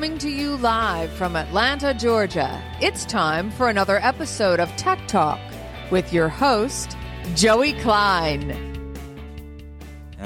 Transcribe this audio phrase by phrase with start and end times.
[0.00, 5.38] Coming to you live from Atlanta, Georgia, it's time for another episode of Tech Talk
[5.90, 6.96] with your host,
[7.34, 8.69] Joey Klein.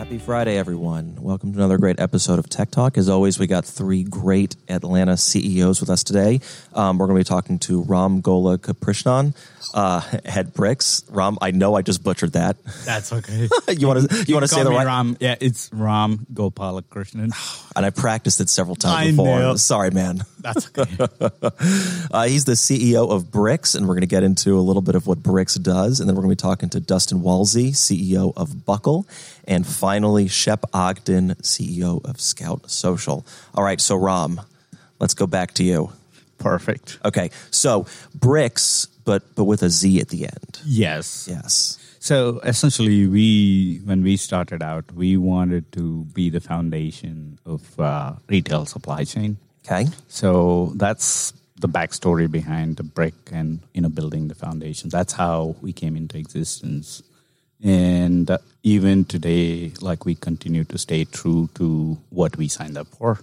[0.05, 1.16] Happy Friday, everyone.
[1.18, 2.98] Welcome to another great episode of Tech Talk.
[2.98, 6.41] As always, we got three great Atlanta CEOs with us today.
[6.75, 9.35] Um, we're going to be talking to Ram Golakrishnan,
[9.72, 11.04] uh, head Bricz.
[11.09, 12.62] Ram, I know I just butchered that.
[12.85, 13.48] That's okay.
[13.71, 14.85] you want to you want to say the right?
[14.85, 15.17] Ram.
[15.21, 17.32] Yeah, it's Ram Gopalakrishnan.
[17.76, 19.40] And I practiced it several times I before.
[19.40, 19.57] know.
[19.57, 20.21] Sorry, man.
[20.39, 21.09] That's okay.
[22.12, 24.95] Uh, he's the CEO of Bricz, and we're going to get into a little bit
[24.95, 28.32] of what Bricz does, and then we're going to be talking to Dustin Walsey, CEO
[28.36, 29.09] of Buckle,
[29.46, 33.27] and finally Shep Ogden, CEO of Scout Social.
[33.55, 34.41] All right, so Ram,
[34.98, 35.92] let's go back to you.
[36.39, 36.98] Perfect.
[37.05, 37.84] Okay, so
[38.19, 40.61] Bricz, but but with a Z at the end.
[40.64, 41.28] Yes.
[41.30, 41.78] Yes.
[42.00, 48.15] So essentially, we when we started out, we wanted to be the foundation of uh,
[48.28, 49.39] retail supply chain.
[49.65, 49.87] Okay.
[50.09, 54.91] So that's the backstory behind the brick and you know building the foundation.
[54.91, 57.03] That's how we came into existence.
[57.65, 58.31] And
[58.62, 63.21] even today, like we continue to stay true to what we signed up for.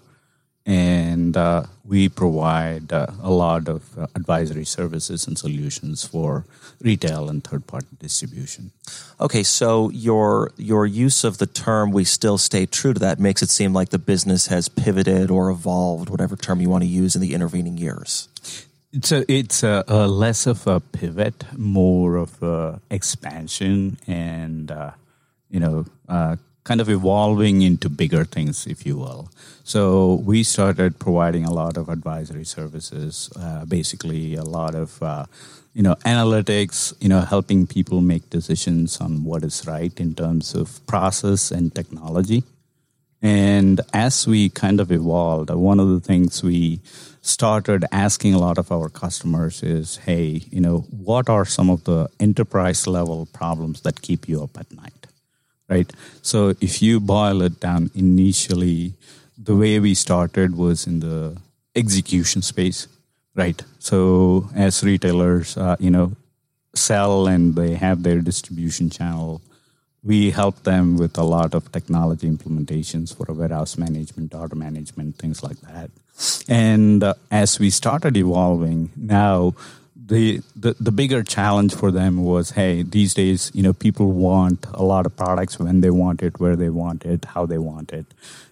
[0.66, 6.46] And uh, we provide uh, a lot of uh, advisory services and solutions for
[6.80, 8.72] retail and third party distribution.
[9.20, 13.42] Okay, so your your use of the term "we still stay true to that" makes
[13.42, 17.16] it seem like the business has pivoted or evolved, whatever term you want to use,
[17.16, 18.28] in the intervening years.
[18.94, 24.92] A, it's a, a less of a pivot, more of a expansion, and uh,
[25.50, 29.30] you know, uh, kind of evolving into bigger things, if you will.
[29.64, 35.26] So we started providing a lot of advisory services, uh, basically a lot of uh,
[35.74, 40.54] you know analytics, you know, helping people make decisions on what is right in terms
[40.54, 42.44] of process and technology.
[43.22, 46.80] And as we kind of evolved, one of the things we
[47.22, 51.84] started asking a lot of our customers is, hey, you know, what are some of
[51.84, 55.08] the enterprise level problems that keep you up at night?
[55.70, 55.92] Right.
[56.22, 58.94] So if you boil it down initially,
[59.38, 61.38] the way we started was in the
[61.76, 62.88] execution space.
[63.36, 63.64] Right.
[63.80, 66.14] So as retailers, uh, you know,
[66.74, 69.42] sell and they have their distribution channel
[70.04, 75.44] we help them with a lot of technology implementations for warehouse management, order management, things
[75.44, 75.92] like that.
[76.48, 79.54] And uh, as we started evolving, now
[79.96, 84.66] the, the the bigger challenge for them was, hey, these days, you know, people want
[84.74, 87.94] a lot of products when they want it, where they want it, how they want
[87.94, 88.06] it.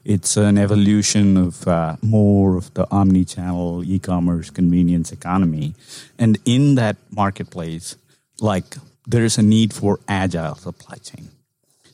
[0.06, 5.74] It's an evolution of uh, more of the omni-channel e-commerce convenience economy,
[6.18, 7.98] and in that marketplace,
[8.40, 11.30] like there is a need for agile supply chain.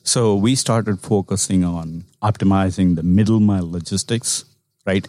[0.06, 4.44] So we started focusing on optimizing the middle mile logistics,
[4.86, 5.06] right?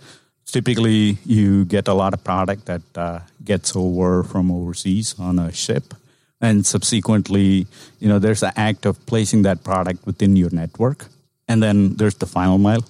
[0.47, 5.51] Typically, you get a lot of product that uh, gets over from overseas on a
[5.51, 5.93] ship,
[6.41, 7.67] and subsequently,
[7.99, 11.05] you know, there's an act of placing that product within your network,
[11.47, 12.83] and then there's the final mile.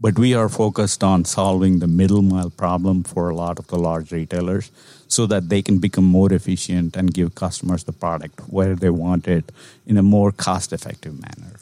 [0.00, 3.78] But we are focused on solving the middle mile problem for a lot of the
[3.78, 4.70] large retailers
[5.08, 9.26] so that they can become more efficient and give customers the product where they want
[9.26, 9.50] it
[9.86, 11.54] in a more cost effective manner.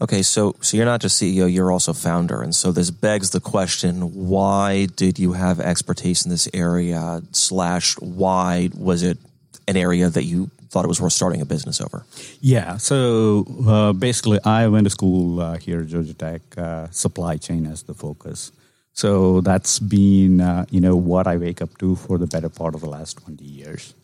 [0.00, 3.40] Okay, so so you're not just CEO, you're also founder, and so this begs the
[3.40, 7.22] question: Why did you have expertise in this area?
[7.32, 9.18] Slash, why was it
[9.66, 12.04] an area that you thought it was worth starting a business over?
[12.40, 17.36] Yeah, so uh, basically, I went to school uh, here at Georgia Tech, uh, supply
[17.36, 18.52] chain as the focus.
[18.92, 22.74] So that's been uh, you know what I wake up to for the better part
[22.74, 23.94] of the last twenty years.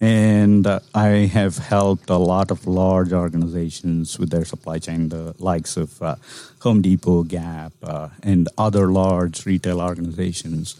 [0.00, 5.34] And uh, I have helped a lot of large organizations with their supply chain, the
[5.38, 6.16] likes of uh,
[6.62, 7.72] Home Depot, Gap,
[8.20, 10.74] and other large retail organizations.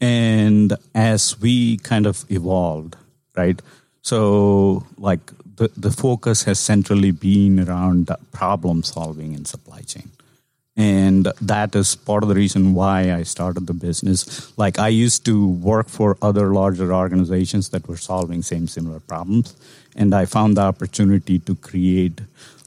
[0.00, 2.94] And as we kind of evolved,
[3.36, 3.60] right?
[4.08, 5.24] So, like
[5.56, 10.10] the, the focus has centrally been around problem solving in supply chain
[10.78, 14.56] and that is part of the reason why I started the business.
[14.56, 19.56] Like I used to work for other larger organizations that were solving same similar problems,
[19.96, 22.20] and I found the opportunity to create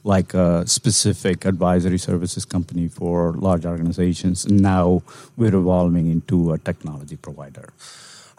[0.04, 4.46] like a specific advisory services company for large organizations.
[4.46, 5.02] Now
[5.38, 7.72] we're evolving into a technology provider.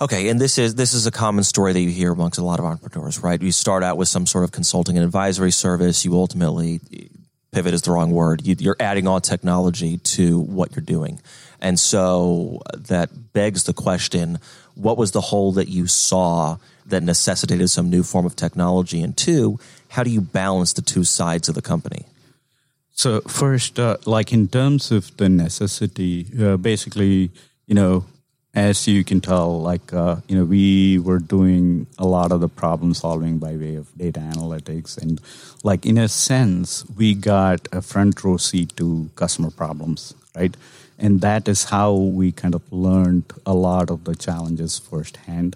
[0.02, 2.60] Okay, and this is this is a common story that you hear amongst a lot
[2.60, 3.42] of entrepreneurs, right?
[3.42, 6.04] You start out with some sort of consulting and advisory service.
[6.04, 6.80] You ultimately
[7.52, 8.46] pivot is the wrong word.
[8.46, 11.20] You, you're adding on technology to what you're doing,
[11.62, 14.40] and so that begs the question:
[14.74, 16.58] What was the hole that you saw
[16.88, 19.02] that necessitated some new form of technology?
[19.02, 22.06] And two, how do you balance the two sides of the company?
[22.96, 27.32] So first, uh, like in terms of the necessity, uh, basically,
[27.68, 28.06] you know,
[28.54, 32.48] as you can tell, like uh, you know, we were doing a lot of the
[32.50, 35.20] problem solving by way of data analytics, and
[35.64, 40.56] like in a sense, we got a front row seat to customer problems, right?
[41.00, 45.56] And that is how we kind of learned a lot of the challenges firsthand.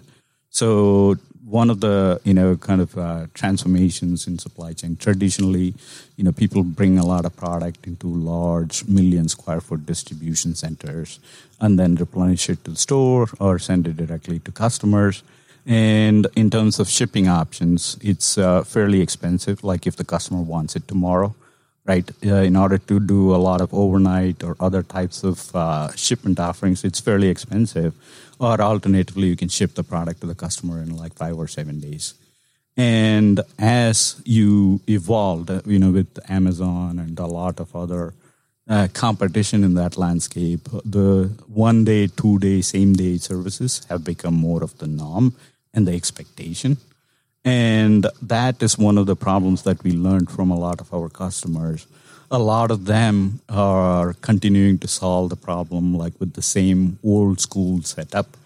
[0.50, 1.16] So
[1.48, 4.96] one of the you know kind of uh, transformations in supply chain.
[4.96, 5.74] Traditionally
[6.16, 11.20] you know people bring a lot of product into large million square foot distribution centers
[11.60, 15.22] and then replenish it to the store or send it directly to customers.
[15.66, 20.76] And in terms of shipping options it's uh, fairly expensive like if the customer wants
[20.76, 21.34] it tomorrow
[21.88, 22.10] right?
[22.24, 26.38] Uh, in order to do a lot of overnight or other types of uh, shipment
[26.38, 27.94] offerings it's fairly expensive
[28.38, 31.80] or alternatively you can ship the product to the customer in like five or seven
[31.80, 32.14] days.
[32.76, 38.14] And as you evolved you know with amazon and a lot of other
[38.68, 44.34] uh, competition in that landscape the one day two day same day services have become
[44.34, 45.34] more of the norm
[45.74, 46.76] and the expectation.
[47.44, 51.08] And that is one of the problems that we learned from a lot of our
[51.08, 51.86] customers
[52.30, 57.40] a lot of them are continuing to solve the problem like with the same old
[57.40, 58.36] school setup.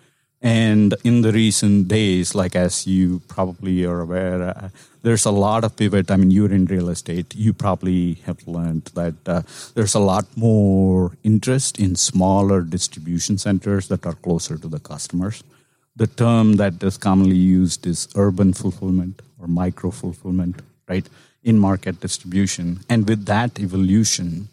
[0.41, 4.69] And in the recent days, like as you probably are aware, uh,
[5.03, 6.11] there's a lot of pivot.
[6.11, 7.35] I mean, you're in real estate.
[7.35, 9.43] You probably have learned that uh,
[9.75, 15.45] there's a lot more interest in smaller distribution centers that are closer to the customers.
[15.95, 21.07] The term that is commonly used is urban fulfillment or micro fulfillment, right?
[21.45, 22.81] In market distribution.
[22.89, 24.49] And with that evolution,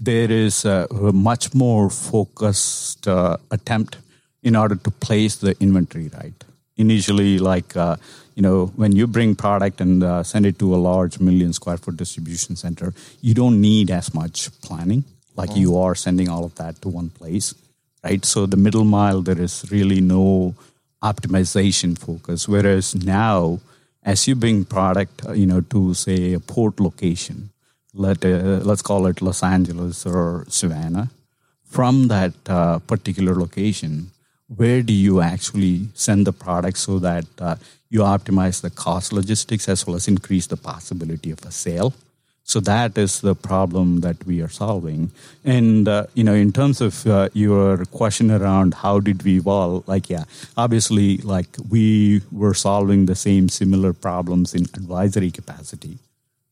[0.00, 3.98] there is a, much more focused uh, attempt
[4.42, 6.44] in order to place the inventory right.
[6.76, 7.96] Initially, like uh,
[8.36, 11.76] you know, when you bring product and uh, send it to a large million square
[11.76, 15.02] foot distribution center, you don't need as much planning.
[15.34, 15.58] Like mm-hmm.
[15.58, 17.52] you are sending all of that to one place,
[18.04, 18.24] right?
[18.24, 20.54] So the middle mile, there is really no
[21.02, 22.48] optimization focus.
[22.48, 23.58] Whereas now,
[24.08, 27.50] as you bring product, uh, you know, to say a port location,
[27.92, 31.10] let uh, let's call it Los Angeles or Savannah,
[31.64, 34.10] from that uh, particular location,
[34.56, 37.56] where do you actually send the product so that uh,
[37.90, 41.92] you optimize the cost logistics as well as increase the possibility of a sale?
[42.48, 45.10] So that is the problem that we are solving.
[45.44, 49.86] And, uh, you know, in terms of uh, your question around how did we evolve,
[49.86, 50.24] like, yeah,
[50.56, 55.98] obviously, like we were solving the same similar problems in advisory capacity.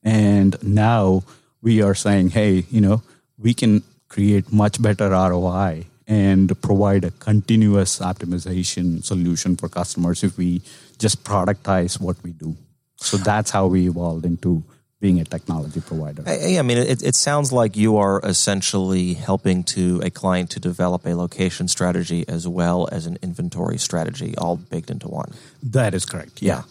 [0.02, 1.22] And now
[1.62, 3.02] we are saying, hey, you know,
[3.38, 10.36] we can create much better ROI and provide a continuous optimization solution for customers if
[10.36, 10.60] we
[10.98, 12.54] just productize what we do.
[12.96, 14.62] So that's how we evolved into
[15.00, 16.22] being a technology provider.
[16.26, 20.60] I, I mean, it, it, sounds like you are essentially helping to a client to
[20.60, 25.32] develop a location strategy as well as an inventory strategy, all baked into one.
[25.62, 26.40] That is correct.
[26.40, 26.56] Yeah.
[26.56, 26.62] yeah.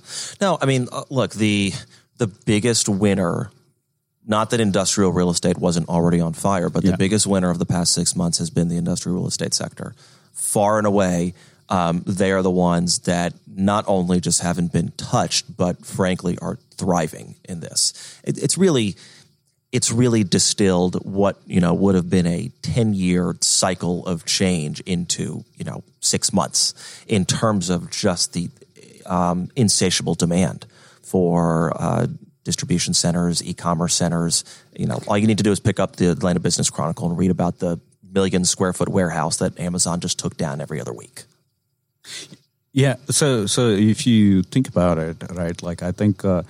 [0.41, 1.73] Now, I mean, uh, look the
[2.17, 3.51] the biggest winner.
[4.27, 6.91] Not that industrial real estate wasn't already on fire, but yeah.
[6.91, 9.93] the biggest winner of the past six months has been the industrial real estate sector.
[10.33, 11.35] Far and away,
[11.69, 16.59] um, they are the ones that not only just haven't been touched, but frankly are
[16.77, 18.19] thriving in this.
[18.23, 18.95] It, it's really
[19.75, 24.79] it's really distilled what you know would have been a 10 year cycle of change
[24.81, 26.73] into you know six months
[27.07, 28.49] in terms of just the
[29.05, 30.65] um, insatiable demand
[31.03, 32.07] for uh,
[32.45, 34.45] distribution centers e-commerce centers
[34.77, 37.17] you know all you need to do is pick up the atlanta business chronicle and
[37.17, 37.77] read about the
[38.13, 41.23] million square foot warehouse that amazon just took down every other week
[42.73, 46.41] yeah so so if you think about it right like i think uh,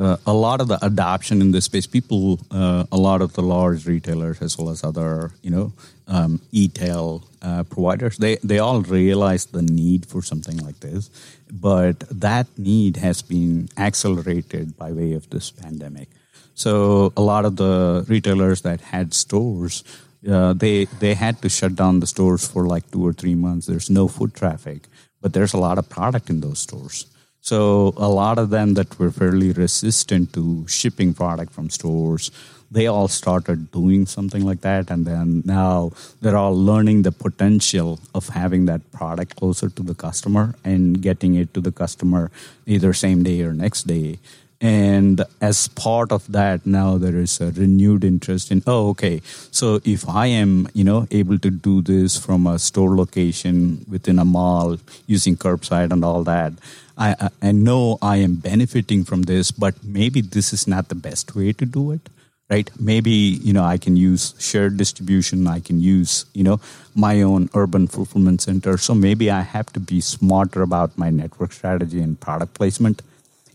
[0.00, 3.42] uh, a lot of the adoption in this space, people, uh, a lot of the
[3.42, 5.72] large retailers as well as other, you know,
[6.08, 11.10] um, e-tail uh, providers, they, they all realize the need for something like this.
[11.52, 16.08] But that need has been accelerated by way of this pandemic.
[16.54, 19.84] So a lot of the retailers that had stores,
[20.28, 23.66] uh, they they had to shut down the stores for like two or three months.
[23.66, 24.82] There's no foot traffic,
[25.20, 27.06] but there's a lot of product in those stores.
[27.40, 32.30] So a lot of them that were fairly resistant to shipping product from stores,
[32.70, 34.90] they all started doing something like that.
[34.90, 39.94] And then now they're all learning the potential of having that product closer to the
[39.94, 42.30] customer and getting it to the customer
[42.66, 44.18] either same day or next day.
[44.62, 49.80] And as part of that, now there is a renewed interest in, oh, okay, so
[49.84, 54.24] if I am, you know, able to do this from a store location within a
[54.24, 54.76] mall
[55.06, 56.52] using curbside and all that,
[56.98, 61.34] I, I know I am benefiting from this, but maybe this is not the best
[61.34, 62.10] way to do it.
[62.50, 62.68] right?
[62.78, 65.46] Maybe, you know, I can use shared distribution.
[65.46, 66.60] I can use, you know,
[66.94, 68.76] my own urban fulfillment center.
[68.76, 73.02] So maybe I have to be smarter about my network strategy and product placement.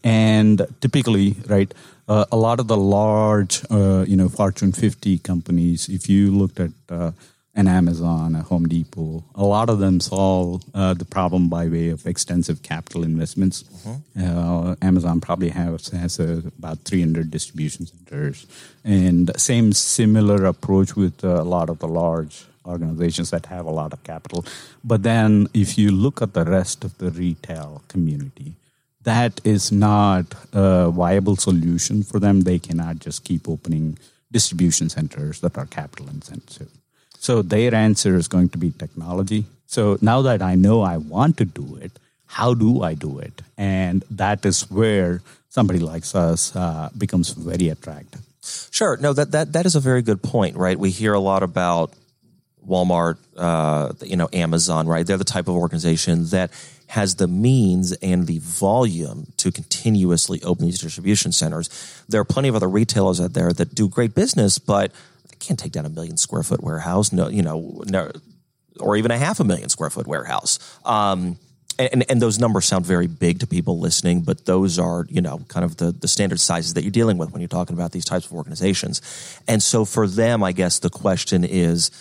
[0.06, 1.74] And typically, right,
[2.08, 6.60] uh, a lot of the large, uh, you know, Fortune 50 companies, if you looked
[6.60, 7.12] at uh,
[7.56, 9.24] an Amazon, a Home Depot.
[9.34, 13.64] A lot of them solve uh, the problem by way of extensive capital investments.
[13.64, 14.70] Mm-hmm.
[14.70, 18.46] Uh, Amazon probably has has about 300 distribution centers,
[18.84, 23.72] and same similar approach with uh, a lot of the large organizations that have a
[23.72, 24.46] lot of capital.
[24.84, 28.56] But then, if you look at the rest of the retail community,
[29.06, 32.42] that is not a viable solution for them.
[32.42, 33.98] They cannot just keep opening
[34.32, 36.70] distribution centers that are capital intensive.
[37.18, 39.46] So their answer is going to be technology.
[39.66, 41.92] So now that I know I want to do it,
[42.26, 43.42] how do I do it?
[43.58, 48.22] And that is where somebody like us uh, becomes very attractive.
[48.72, 48.98] Sure.
[48.98, 50.78] No, that, that, that is a very good point, right?
[50.78, 51.94] We hear a lot about
[52.68, 55.06] Walmart, uh, you know, Amazon, right?
[55.06, 56.52] They're the type of organization that
[56.88, 61.70] has the means and the volume to continuously open these distribution centers.
[62.08, 64.92] There are plenty of other retailers out there that do great business, but
[65.30, 68.12] they can't take down a million square foot warehouse, no, you know, no,
[68.80, 70.60] or even a half a million square foot warehouse.
[70.86, 71.38] Um,
[71.77, 75.39] and, and those numbers sound very big to people listening, but those are, you know,
[75.50, 78.06] kind of the, the standard sizes that you're dealing with when you're talking about these
[78.06, 79.01] types of organizations.
[79.48, 81.92] And so for them, I guess the question is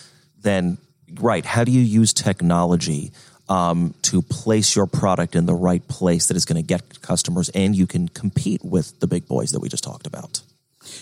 [0.41, 0.77] then,
[1.19, 3.11] right, how do you use technology
[3.49, 7.49] um, to place your product in the right place that is going to get customers
[7.49, 10.41] and you can compete with the big boys that we just talked about?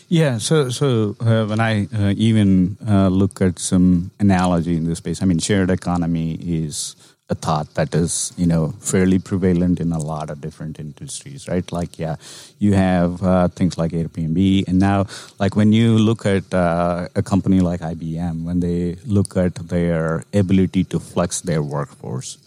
[0.07, 4.99] Yeah, so so uh, when I uh, even uh, look at some analogy in this
[4.99, 6.95] space, I mean, shared economy is
[7.33, 11.67] a thought that is you know fairly prevalent in a lot of different industries, right?
[11.79, 12.15] Like, yeah,
[12.59, 15.05] you have uh, things like Airbnb, and now
[15.39, 20.23] like when you look at uh, a company like IBM, when they look at their
[20.33, 22.37] ability to flex their workforce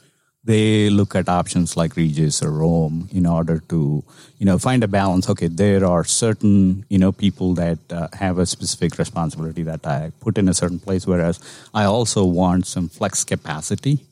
[0.46, 4.04] they look at options like Regus or Roam in order to,
[4.38, 5.28] you know, find a balance.
[5.28, 10.12] Okay, there are certain, you know, people that uh, have a specific responsibility that I
[10.20, 11.40] put in a certain place, whereas
[11.74, 14.06] I also want some flex capacity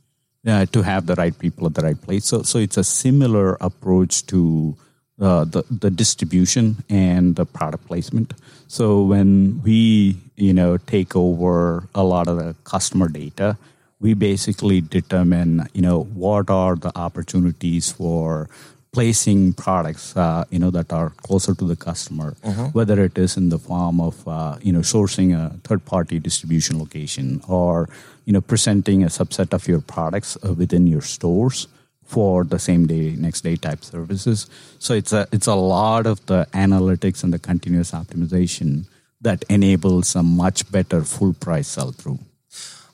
[0.46, 2.24] uh, to have the right people at the right place.
[2.24, 4.76] So, so it's a similar approach to
[5.20, 8.34] uh, the the distribution and the product placement.
[8.66, 13.56] So when we, you know, take over a lot of the customer data
[14.04, 18.50] we basically determine, you know, what are the opportunities for
[18.94, 22.68] placing products, uh, you know, that are closer to the customer, uh-huh.
[22.72, 27.42] whether it is in the form of, uh, you know, sourcing a third-party distribution location
[27.48, 27.88] or,
[28.24, 31.66] you know, presenting a subset of your products uh, within your stores
[32.04, 34.46] for the same day, next day type services.
[34.78, 38.86] So it's a it's a lot of the analytics and the continuous optimization
[39.20, 42.18] that enables a much better full price sell through.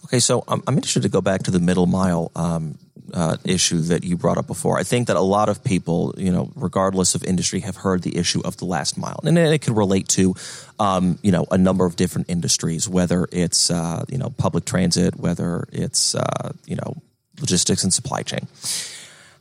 [0.04, 2.78] Okay, so I'm, I'm interested to go back to the middle mile um,
[3.12, 4.78] uh, issue that you brought up before.
[4.78, 8.16] I think that a lot of people, you know, regardless of industry, have heard the
[8.16, 10.34] issue of the last mile, and it can relate to,
[10.78, 15.16] um, you know, a number of different industries, whether it's uh, you know public transit,
[15.16, 16.96] whether it's uh, you know
[17.40, 18.46] logistics and supply chain.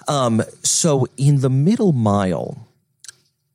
[0.08, 2.68] Um, so in the middle mile,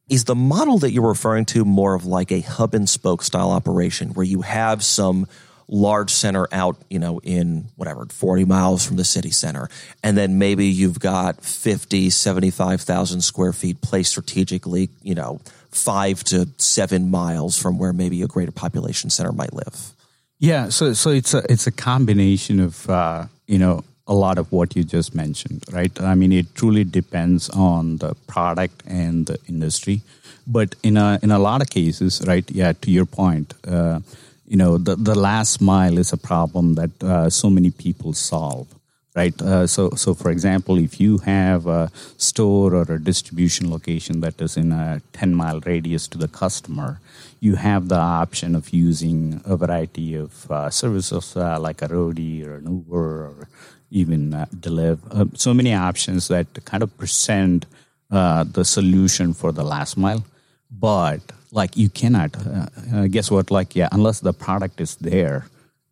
[0.09, 3.51] is the model that you're referring to more of like a hub and spoke style
[3.51, 5.27] operation where you have some
[5.69, 9.69] large center out, you know, in whatever, 40 miles from the city center.
[10.03, 15.41] And then maybe you've got 50, 75,000 square feet placed strategically, you know,
[15.71, 19.93] five to seven miles from where maybe a greater population center might live.
[20.39, 20.69] Yeah.
[20.69, 24.77] So, so it's a, it's a combination of, uh, you know, a lot of what
[24.77, 25.99] you just mentioned, right?
[26.01, 30.03] I mean, it truly depends on the product and the industry.
[30.47, 32.49] But in a, in a lot of cases, right?
[32.51, 34.01] Yeah, to your point, uh,
[34.47, 38.69] you know the, the last mile is a problem that uh, so many people solve
[39.15, 44.21] right uh, so so for example if you have a store or a distribution location
[44.21, 47.01] that is in a 10 mile radius to the customer
[47.41, 52.47] you have the option of using a variety of uh, services uh, like a Roadie
[52.47, 53.49] or an Uber or
[53.91, 54.99] even uh, Deliv.
[55.11, 57.67] Uh, so many options that kind of present
[58.11, 60.25] uh, the solution for the last mile
[60.71, 61.21] but
[61.55, 63.51] like you cannot uh, uh, guess what?
[63.51, 65.47] Like yeah unless the product is there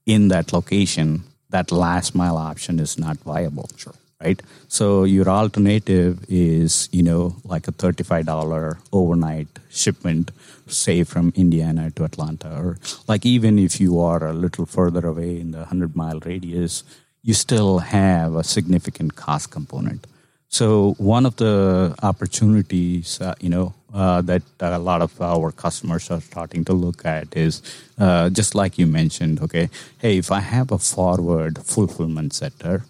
[0.05, 3.69] in that location that last mile option is not viable.
[3.77, 3.95] Sure.
[4.21, 4.41] Right?
[4.69, 10.31] So your alternative is you know like a $35 overnight shipment
[10.67, 12.79] say from indiana to atlanta or
[13.09, 16.85] like even if you are a little further away in the 100 mile radius
[17.23, 20.07] you still have a significant cost component
[20.53, 26.11] So one of the opportunities, uh, you know, uh, that a lot of our customers
[26.11, 27.63] are starting to look at is
[27.99, 29.41] uh, just like you mentioned.
[29.41, 32.85] Okay, hey, if I have a forward fulfillment center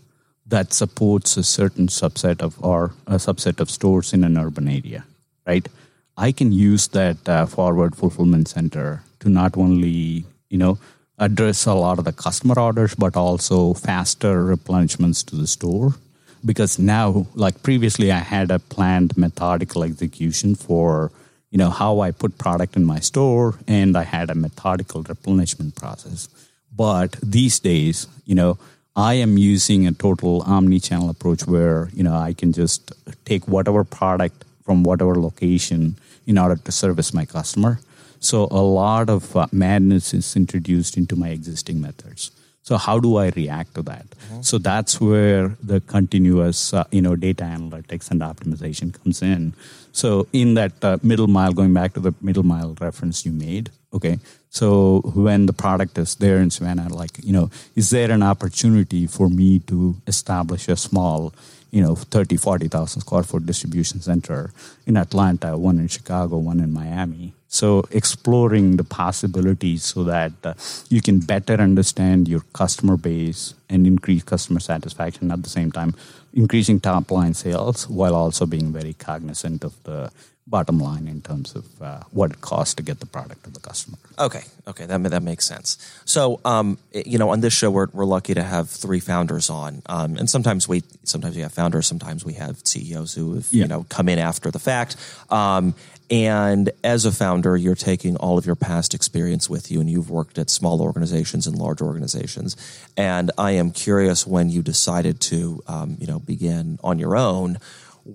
[0.44, 5.04] that supports a certain subset of or a subset of stores in an urban area,
[5.46, 5.68] right?
[6.16, 10.78] I can use that uh, forward fulfillment center to not only, you know,
[11.16, 15.94] address a lot of the customer orders, but also faster replenishments to the store
[16.44, 21.10] because now like previously i had a planned methodical execution for
[21.50, 25.74] you know how i put product in my store and i had a methodical replenishment
[25.76, 26.28] process.
[26.74, 28.58] But these days you know
[28.96, 32.92] i am using a total omni-channel approach where you know i can just
[33.24, 35.96] take whatever product from whatever location
[36.26, 37.80] in order to service my customer.
[38.20, 42.30] So a lot of uh, madness is introduced into my existing methods
[42.62, 44.08] so how do I react to that?
[44.08, 44.42] Mm-hmm.
[44.42, 49.54] So that's where the continuous, uh, you know, data analytics and optimization comes in.
[49.90, 53.70] So in that uh, middle mile, going back to the middle mile reference you made,
[53.92, 54.18] okay.
[54.48, 59.06] So when the product is there in Savannah, like you know, is there an opportunity
[59.06, 61.34] for me to establish a small,
[61.70, 64.52] you know, 30, 40,000 square foot distribution center
[64.86, 67.34] in Atlanta, one in Chicago, one in Miami?
[67.52, 70.54] So, exploring the possibilities so that uh,
[70.88, 75.94] you can better understand your customer base and increase customer satisfaction at the same time,
[76.32, 80.10] increasing top line sales while also being very cognizant of the
[80.46, 83.60] bottom line in terms of uh, what it costs to get the product to the
[83.60, 83.98] customer.
[84.18, 85.78] Okay, okay, that that makes sense.
[86.04, 89.82] So, um, you know, on this show, we're we're lucky to have three founders on,
[89.86, 93.62] um, and sometimes we sometimes we have founders, sometimes we have CEOs who have yeah.
[93.62, 94.96] you know come in after the fact.
[95.30, 95.74] Um,
[96.12, 100.10] and as a founder, you're taking all of your past experience with you, and you've
[100.10, 102.54] worked at small organizations and large organizations.
[102.98, 107.56] And I am curious when you decided to, um, you know, begin on your own,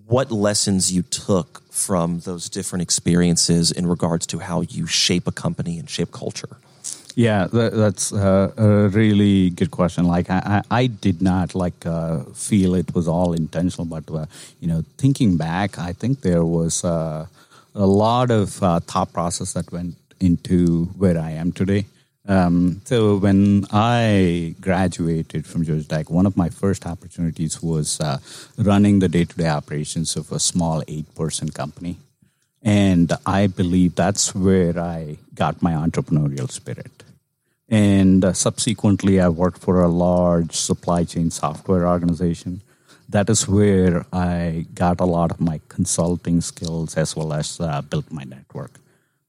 [0.05, 5.31] what lessons you took from those different experiences in regards to how you shape a
[5.31, 6.57] company and shape culture.
[7.15, 10.05] Yeah, that, that's uh, a really good question.
[10.05, 14.27] Like, I, I, I did not like uh, feel it was all intentional, but uh,
[14.59, 17.25] you know, thinking back, I think there was uh,
[17.77, 21.85] a lot of uh, thought process that went into where I am today.
[22.27, 28.17] Um, so when I graduated from Georgia Tech, one of my first opportunities was uh,
[28.57, 31.97] running the day-to-day operations of a small eight-person company,
[32.63, 37.03] and I believe that's where I got my entrepreneurial spirit.
[37.69, 42.61] And uh, subsequently, I worked for a large supply chain software organization
[43.09, 47.81] that is where I got a lot of my consulting skills as well as uh,
[47.81, 48.79] built my network.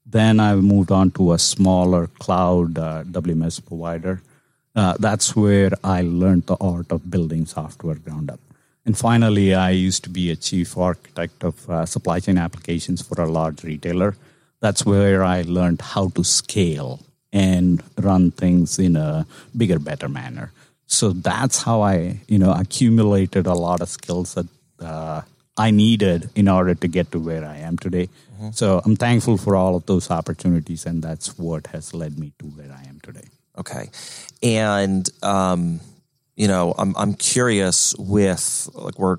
[0.04, 4.22] Then I moved on to a smaller cloud uh, WMS provider.
[4.74, 8.40] Uh, that's where I learned the art of building software ground up.
[8.86, 13.20] And finally, I used to be a chief architect of uh, supply chain applications for
[13.20, 14.16] a large retailer.
[14.60, 20.52] That's where I learned how to scale and run things in a bigger, better manner.
[20.88, 24.46] So that's how I, you know, accumulated a lot of skills that
[24.81, 25.20] uh,
[25.57, 28.09] I needed in order to get to where I am today.
[28.35, 28.51] Mm-hmm.
[28.53, 32.46] So I'm thankful for all of those opportunities, and that's what has led me to
[32.46, 33.29] where I am today.
[33.59, 33.90] Okay,
[34.42, 35.81] and um,
[36.37, 39.18] you know, I'm I'm curious with like we're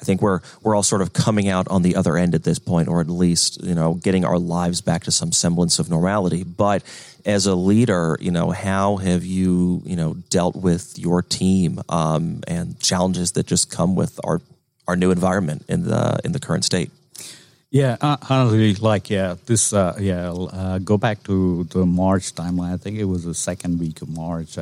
[0.00, 2.58] I think we're we're all sort of coming out on the other end at this
[2.58, 6.42] point, or at least you know getting our lives back to some semblance of normality.
[6.44, 6.82] But
[7.26, 12.42] as a leader, you know, how have you you know dealt with your team um,
[12.48, 14.40] and challenges that just come with our
[14.88, 16.90] our new environment in the in the current state?
[17.70, 22.74] Yeah, uh, honestly, like yeah, this uh, yeah, uh, go back to the March timeline.
[22.74, 24.58] I think it was the second week of March.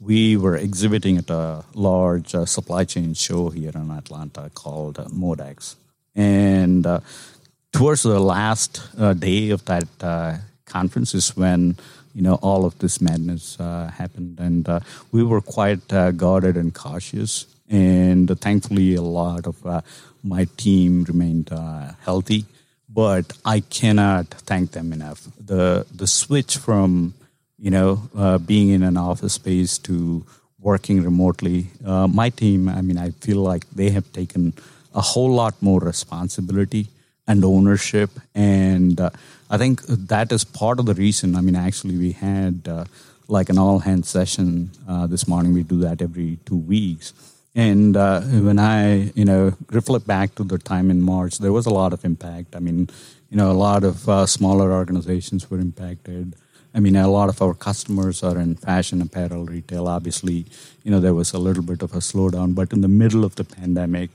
[0.00, 5.04] We were exhibiting at a large uh, supply chain show here in Atlanta called uh,
[5.06, 5.76] Modex.
[6.14, 7.00] And uh,
[7.72, 11.76] towards the last uh, day of that uh, conference is when
[12.14, 14.66] you know all of this madness uh, happened, and
[15.12, 17.46] we were quite guarded and cautious.
[17.68, 19.84] And thankfully, a lot of
[20.22, 21.50] my team remained
[22.00, 22.46] healthy.
[22.88, 25.28] But I cannot thank them enough.
[25.38, 27.12] The the switch from
[27.58, 30.24] you know, uh, being in an office space to
[30.60, 31.68] working remotely.
[31.84, 34.52] Uh, my team, I mean, I feel like they have taken
[34.94, 36.88] a whole lot more responsibility
[37.26, 38.10] and ownership.
[38.34, 39.10] And uh,
[39.50, 41.36] I think that is part of the reason.
[41.36, 42.84] I mean, actually, we had uh,
[43.28, 45.54] like an all hands session uh, this morning.
[45.54, 47.12] We do that every two weeks.
[47.54, 51.66] And uh, when I, you know, reflect back to the time in March, there was
[51.66, 52.54] a lot of impact.
[52.54, 52.90] I mean,
[53.30, 56.36] you know, a lot of smaller organizations were impacted
[56.76, 59.88] I mean, a lot of our customers are in fashion apparel retail.
[59.88, 60.44] Obviously,
[60.84, 63.36] you know, there was a little bit of a slowdown, but in the middle of
[63.36, 64.10] the pandemic,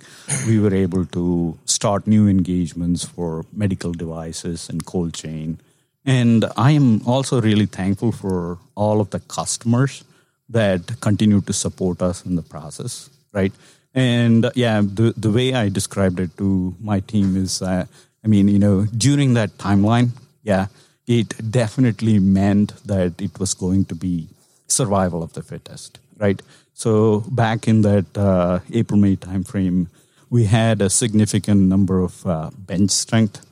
[0.45, 5.57] we were able to start new engagements for medical devices and cold chain.
[6.05, 10.03] And I am also really thankful for all of the customers
[10.47, 13.53] that continue to support us in the process, right?
[13.95, 17.87] And yeah, the, the way I described it to my team is, I
[18.23, 20.09] mean, you know, during that timeline,
[20.43, 20.67] yeah,
[21.07, 24.27] it definitely meant that it was going to be
[24.67, 26.41] survival of the fittest, right?
[26.73, 29.87] So back in that uh, April May timeframe,
[30.29, 33.45] we had a significant number of uh, bench strength,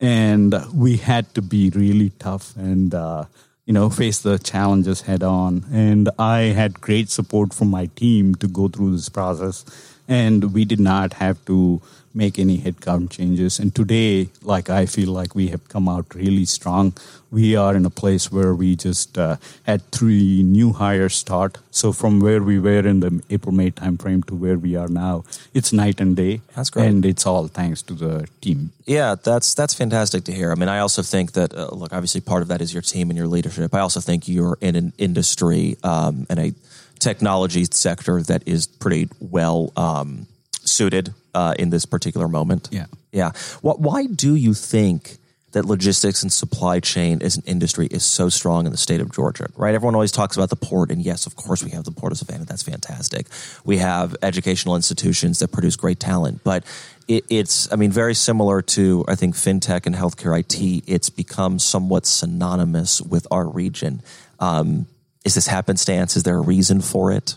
[0.00, 3.26] and we had to be really tough and uh,
[3.66, 5.64] you know face the challenges head on.
[5.70, 9.64] And I had great support from my team to go through this process,
[10.08, 11.82] and we did not have to
[12.14, 13.58] make any headcount changes.
[13.58, 16.92] And today, like I feel like we have come out really strong.
[17.30, 21.58] We are in a place where we just uh, had three new hires start.
[21.70, 25.24] So from where we were in the April May timeframe to where we are now,
[25.54, 26.42] it's night and day.
[26.54, 28.70] That's great, and it's all thanks to the team.
[28.84, 30.52] Yeah, that's that's fantastic to hear.
[30.52, 33.10] I mean, I also think that uh, look, obviously, part of that is your team
[33.10, 33.74] and your leadership.
[33.74, 36.54] I also think you're in an industry um, and a
[36.98, 40.26] technology sector that is pretty well um,
[40.64, 42.68] suited uh, in this particular moment.
[42.70, 42.86] Yeah.
[43.10, 43.32] Yeah.
[43.60, 45.18] What, why do you think
[45.52, 49.12] that logistics and supply chain as an industry is so strong in the state of
[49.12, 49.74] Georgia, right?
[49.74, 52.18] Everyone always talks about the port, and yes, of course, we have the port of
[52.18, 52.44] Savannah.
[52.44, 53.26] That's fantastic.
[53.64, 56.64] We have educational institutions that produce great talent, but
[57.06, 60.84] it, it's, I mean, very similar to, I think, fintech and healthcare IT.
[60.86, 64.00] It's become somewhat synonymous with our region.
[64.40, 64.86] Um,
[65.24, 66.16] is this happenstance?
[66.16, 67.36] Is there a reason for it?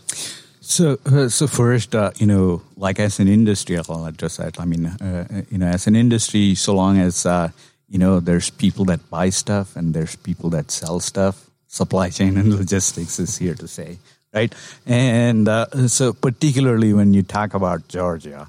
[0.68, 4.58] So, uh, so first, uh, you know, like as an industry, I'll address that.
[4.58, 7.50] I mean, uh, you know, as an industry, so long as uh,
[7.88, 11.48] you know, there's people that buy stuff and there's people that sell stuff.
[11.68, 13.98] Supply chain and logistics is here to say,
[14.34, 14.52] right?
[14.86, 18.48] And uh, so, particularly when you talk about Georgia,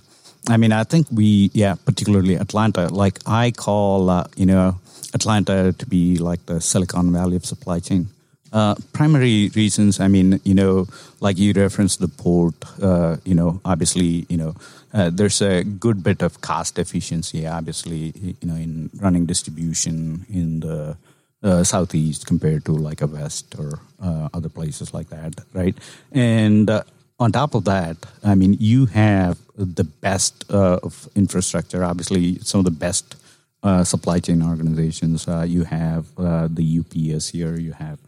[0.50, 2.88] I mean, I think we, yeah, particularly Atlanta.
[2.88, 4.80] Like I call, uh, you know,
[5.14, 8.08] Atlanta to be like the Silicon Valley of supply chain
[8.54, 10.88] uh, primary reasons, I mean, you know,
[11.20, 14.56] like you referenced the port, uh, you know, obviously, you know,
[14.94, 20.62] uh, there's a good bit of cost efficiency, obviously, you know, in running distribution in
[20.62, 20.98] the
[21.44, 25.76] uh, southeast compared to like a west or uh, other places like that, right?
[26.12, 26.84] And uh,
[27.20, 32.66] on top of that, I mean, you have the best of infrastructure, obviously, some of
[32.66, 33.16] the best
[33.64, 35.28] uh, supply chain organizations.
[35.28, 38.00] Uh, you have uh, the UPS here, you have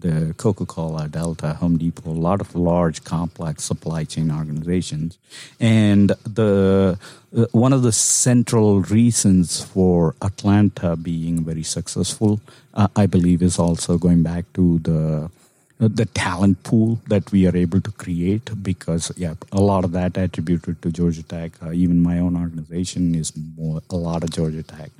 [0.00, 5.18] the Coca Cola, Delta, Home Depot, a lot of large, complex supply chain organizations.
[5.60, 6.98] And the
[7.36, 12.40] uh, one of the central reasons for Atlanta being very successful,
[12.74, 15.30] uh, I believe, is also going back to the
[15.78, 20.16] the talent pool that we are able to create because yeah a lot of that
[20.16, 24.62] attributed to georgia tech uh, even my own organization is more a lot of georgia
[24.64, 24.90] tech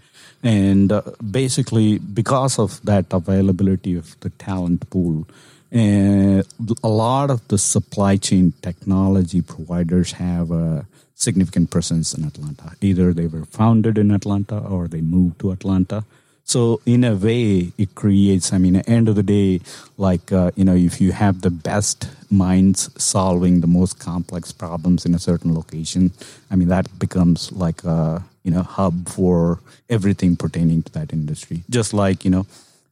[0.42, 5.26] and uh, basically, because of that availability of the talent pool,
[5.74, 6.42] uh,
[6.82, 12.72] a lot of the supply chain technology providers have a significant presence in Atlanta.
[12.80, 16.04] Either they were founded in Atlanta or they moved to Atlanta.
[16.44, 18.54] So in a way, it creates.
[18.54, 19.60] I mean, at the end of the day,
[19.98, 25.04] like uh, you know, if you have the best minds solving the most complex problems
[25.04, 26.12] in a certain location,
[26.50, 31.64] I mean, that becomes like a you know hub for everything pertaining to that industry.
[31.68, 32.46] Just like you know,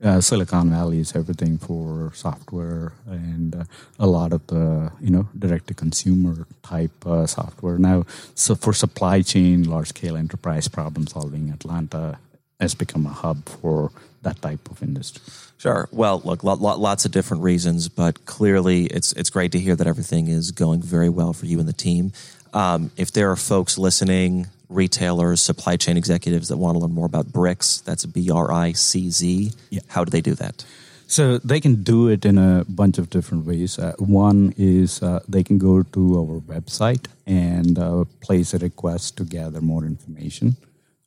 [0.04, 3.64] uh, Silicon Valley is everything for software and uh,
[3.98, 7.78] a lot of the you know direct to consumer type uh, software.
[7.78, 12.18] Now, so for supply chain, large scale enterprise problem solving, Atlanta
[12.60, 13.90] has become a hub for
[14.22, 15.22] that type of industry.
[15.58, 15.88] Sure.
[15.90, 20.28] Well, look, lots of different reasons, but clearly it's it's great to hear that everything
[20.28, 22.12] is going very well for you and the team.
[22.56, 27.04] Um, if there are folks listening, retailers, supply chain executives that want to learn more
[27.04, 29.80] about BRICZ, that's B R I C Z, yeah.
[29.88, 30.64] how do they do that?
[31.06, 33.78] So they can do it in a bunch of different ways.
[33.78, 39.18] Uh, one is uh, they can go to our website and uh, place a request
[39.18, 40.56] to gather more information,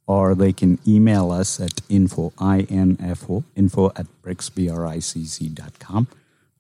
[0.06, 6.08] or they can email us at info, I-N-F-O, info at bricz.com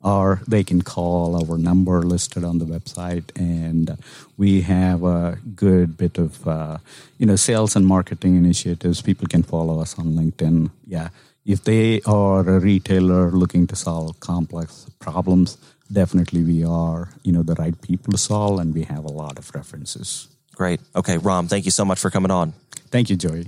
[0.02, 3.98] or they can call our number listed on the website and
[4.38, 6.78] we have a good bit of uh,
[7.18, 9.02] you know sales and marketing initiatives.
[9.02, 10.72] People can follow us on linkedin.
[10.88, 11.10] Yeah.
[11.46, 15.58] If they are a retailer looking to solve complex problems
[15.92, 19.38] definitely we are you know the right people to solve and we have a lot
[19.38, 20.28] of references.
[20.56, 20.80] Great.
[20.96, 22.54] Okay ram thank you so much for coming on.
[22.90, 23.48] Thank you joey.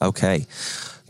[0.00, 0.46] Okay.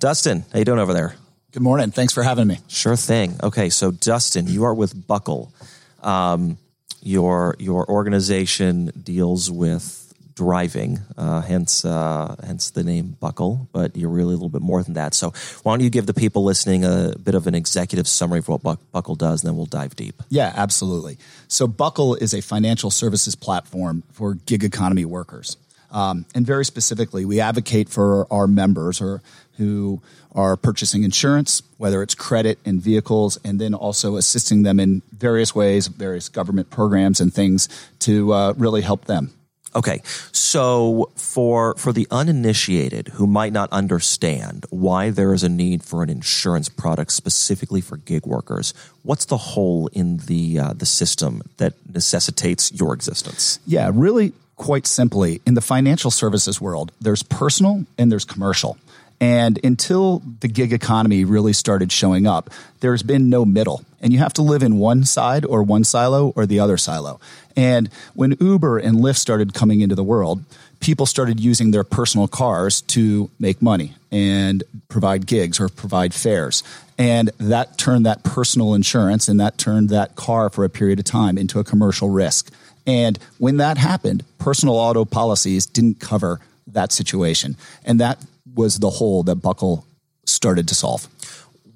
[0.00, 1.14] Dustin how you doing over there
[1.52, 1.90] Good morning.
[1.90, 2.58] Thanks for having me.
[2.68, 3.36] Sure thing.
[3.42, 5.52] Okay, so Dustin, you are with Buckle.
[6.00, 6.58] Um,
[7.02, 13.68] your your organization deals with driving, uh, hence uh, hence the name Buckle.
[13.72, 15.12] But you're really a little bit more than that.
[15.12, 15.32] So
[15.64, 18.62] why don't you give the people listening a bit of an executive summary of what
[18.62, 20.22] Buck- Buckle does, and then we'll dive deep.
[20.28, 21.18] Yeah, absolutely.
[21.48, 25.56] So Buckle is a financial services platform for gig economy workers.
[25.90, 29.22] Um, and very specifically, we advocate for our members or
[29.60, 30.00] who
[30.34, 35.54] are purchasing insurance, whether it's credit and vehicles, and then also assisting them in various
[35.54, 37.68] ways, various government programs and things
[37.98, 39.32] to uh, really help them.
[39.76, 40.00] Okay,
[40.32, 46.02] so for for the uninitiated who might not understand why there is a need for
[46.02, 51.42] an insurance product specifically for gig workers, what's the hole in the uh, the system
[51.58, 53.60] that necessitates your existence?
[53.64, 58.76] Yeah, really, quite simply, in the financial services world, there's personal and there's commercial.
[59.20, 63.84] And until the gig economy really started showing up, there's been no middle.
[64.00, 67.20] And you have to live in one side or one silo or the other silo.
[67.54, 70.42] And when Uber and Lyft started coming into the world,
[70.80, 76.62] people started using their personal cars to make money and provide gigs or provide fares.
[76.96, 81.04] And that turned that personal insurance and that turned that car for a period of
[81.04, 82.50] time into a commercial risk.
[82.86, 87.56] And when that happened, personal auto policies didn't cover that situation.
[87.84, 88.18] And that
[88.54, 89.86] was the hole that Buckle
[90.24, 91.08] started to solve.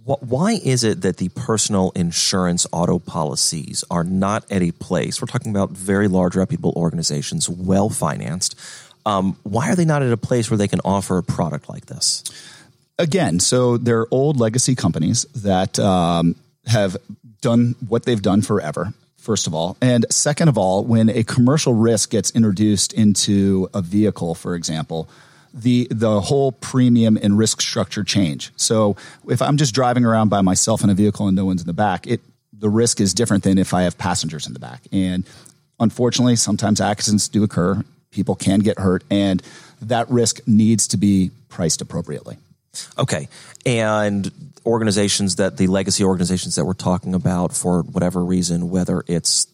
[0.04, 5.20] Why is it that the personal insurance auto policies are not at a place?
[5.20, 8.60] We're talking about very large, reputable organizations, well financed.
[9.06, 11.86] Um, why are they not at a place where they can offer a product like
[11.86, 12.22] this?
[12.98, 16.34] Again, so they're old legacy companies that um,
[16.66, 16.98] have
[17.40, 18.92] done what they've done forever
[19.24, 19.76] first of all.
[19.80, 25.08] And second of all, when a commercial risk gets introduced into a vehicle, for example,
[25.54, 28.50] the the whole premium and risk structure change.
[28.56, 28.96] So
[29.28, 31.72] if I'm just driving around by myself in a vehicle and no one's in the
[31.72, 32.20] back, it
[32.52, 34.82] the risk is different than if I have passengers in the back.
[34.90, 35.24] And
[35.78, 37.82] unfortunately, sometimes accidents do occur.
[38.10, 39.42] People can get hurt, and
[39.82, 42.36] that risk needs to be priced appropriately.
[42.98, 43.28] Okay.
[43.64, 44.30] And
[44.66, 49.46] organizations that the legacy organizations that we're talking about for whatever reason, whether it's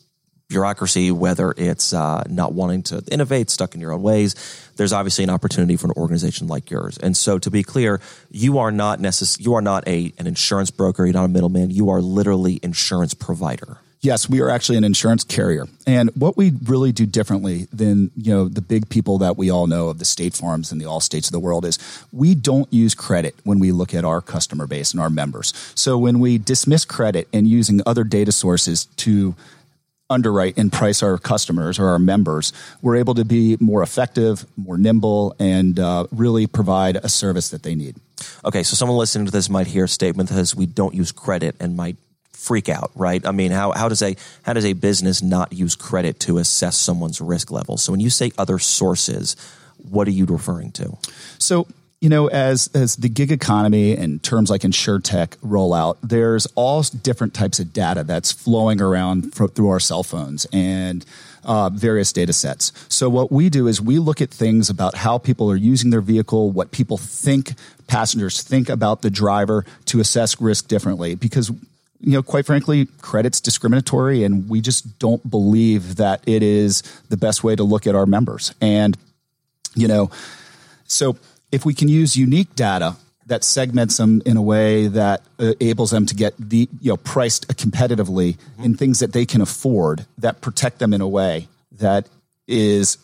[0.51, 4.35] bureaucracy, whether it's uh, not wanting to innovate, stuck in your own ways,
[4.77, 6.99] there's obviously an opportunity for an organization like yours.
[6.99, 10.71] And so, to be clear, you are not necess- you are not a an insurance
[10.71, 11.07] broker.
[11.07, 11.71] You're not a middleman.
[11.71, 13.79] You are literally insurance provider.
[14.03, 15.67] Yes, we are actually an insurance carrier.
[15.87, 19.67] And what we really do differently than, you know, the big people that we all
[19.67, 21.79] know of the state farms and the Allstates of the world is
[22.11, 25.53] we don't use credit when we look at our customer base and our members.
[25.75, 29.35] So when we dismiss credit and using other data sources to
[30.11, 34.77] underwrite and price our customers or our members, we're able to be more effective, more
[34.77, 37.97] nimble, and uh, really provide a service that they need.
[38.45, 41.13] Okay, so someone listening to this might hear a statement that says we don't use
[41.13, 41.97] credit and might
[42.33, 43.25] freak out, right?
[43.27, 46.77] I mean, how, how does a how does a business not use credit to assess
[46.77, 47.77] someone's risk level?
[47.77, 49.37] So when you say other sources,
[49.89, 50.97] what are you referring to?
[51.39, 51.67] So
[52.01, 56.83] you know, as as the gig economy and terms like insurtech roll out, there's all
[56.83, 61.05] different types of data that's flowing around through our cell phones and
[61.45, 62.73] uh, various data sets.
[62.89, 66.01] So what we do is we look at things about how people are using their
[66.01, 67.53] vehicle, what people think
[67.87, 71.51] passengers think about the driver to assess risk differently because
[72.03, 77.17] you know, quite frankly, credit's discriminatory, and we just don't believe that it is the
[77.19, 78.55] best way to look at our members.
[78.59, 78.97] And,
[79.75, 80.11] you know,
[80.87, 81.19] so
[81.53, 85.91] if we can use unique data that segments them in a way that uh, enables
[85.91, 88.65] them to get the you know priced competitively mm-hmm.
[88.65, 92.09] in things that they can afford that protect them in a way that
[92.47, 92.99] is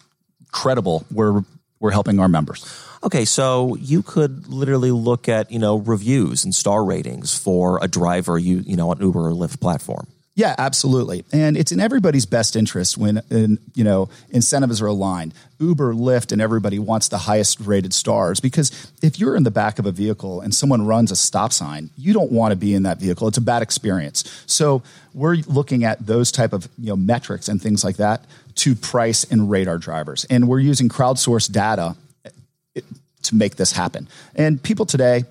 [0.52, 1.42] credible we're
[1.78, 2.64] we're helping our members
[3.02, 7.88] okay so you could literally look at you know reviews and star ratings for a
[7.88, 10.06] driver you you know on uber or lyft platform
[10.36, 11.24] yeah, absolutely.
[11.32, 15.32] And it's in everybody's best interest when in, you know incentives are aligned.
[15.58, 19.78] Uber, Lyft, and everybody wants the highest rated stars because if you're in the back
[19.78, 22.82] of a vehicle and someone runs a stop sign, you don't want to be in
[22.82, 23.26] that vehicle.
[23.28, 24.44] It's a bad experience.
[24.44, 24.82] So
[25.14, 29.24] we're looking at those type of you know metrics and things like that to price
[29.24, 30.26] and rate our drivers.
[30.28, 31.96] And we're using crowdsourced data
[32.26, 32.80] eh,
[33.22, 34.06] to make this happen.
[34.34, 35.24] And people today,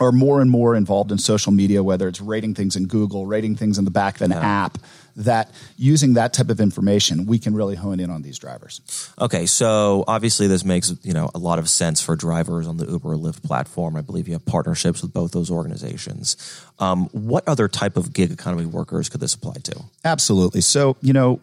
[0.00, 3.56] are more and more involved in social media, whether it's rating things in Google, rating
[3.56, 4.40] things in the back of an yeah.
[4.40, 4.78] app,
[5.16, 8.82] that using that type of information, we can really hone in on these drivers.
[9.18, 12.86] Okay, so obviously this makes you know a lot of sense for drivers on the
[12.86, 13.96] Uber or Lyft platform.
[13.96, 16.36] I believe you have partnerships with both those organizations.
[16.78, 19.84] Um, what other type of gig economy workers could this apply to?
[20.04, 20.60] Absolutely.
[20.60, 21.40] So you know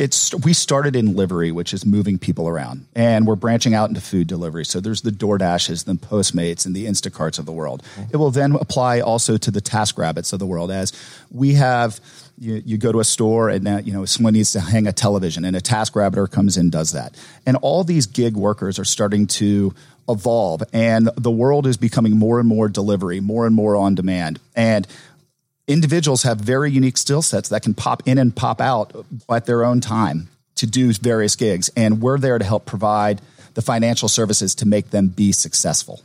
[0.00, 4.00] it's we started in livery, which is moving people around, and we're branching out into
[4.00, 4.64] food delivery.
[4.64, 7.82] So there's the DoorDashes, the Postmates, and the Instacarts of the world.
[7.82, 8.10] Mm-hmm.
[8.14, 10.94] It will then apply also to the TaskRabbits of the world, as
[11.30, 12.00] we have.
[12.38, 14.92] You, you go to a store and now you know someone needs to hang a
[14.94, 18.78] television, and a Task TaskRabbiter comes in and does that, and all these gig workers
[18.78, 19.74] are starting to
[20.08, 24.40] evolve, and the world is becoming more and more delivery, more and more on demand,
[24.56, 24.86] and
[25.70, 29.64] individuals have very unique skill sets that can pop in and pop out at their
[29.64, 31.70] own time to do various gigs.
[31.76, 33.20] And we're there to help provide
[33.54, 36.02] the financial services to make them be successful.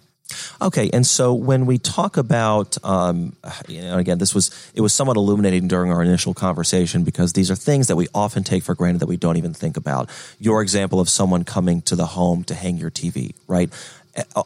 [0.59, 3.35] Okay, and so when we talk about, um,
[3.67, 7.51] you know, again, this was it was somewhat illuminating during our initial conversation because these
[7.51, 10.09] are things that we often take for granted that we don't even think about.
[10.39, 13.71] Your example of someone coming to the home to hang your TV, right?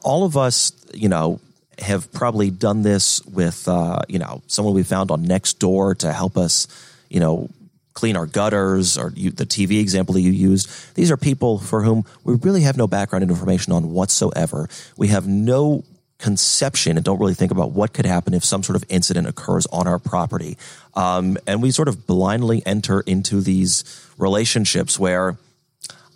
[0.04, 1.40] All of us, you know,
[1.82, 6.12] have probably done this with, uh, you know, someone we found on next door to
[6.12, 6.68] help us,
[7.10, 7.50] you know,
[7.94, 10.96] clean our gutters or you, the TV example that you used.
[10.96, 14.70] These are people for whom we really have no background information on whatsoever.
[14.96, 15.84] We have no
[16.18, 19.66] conception and don't really think about what could happen if some sort of incident occurs
[19.68, 20.58] on our property.
[20.94, 23.84] Um, and we sort of blindly enter into these
[24.18, 25.38] relationships where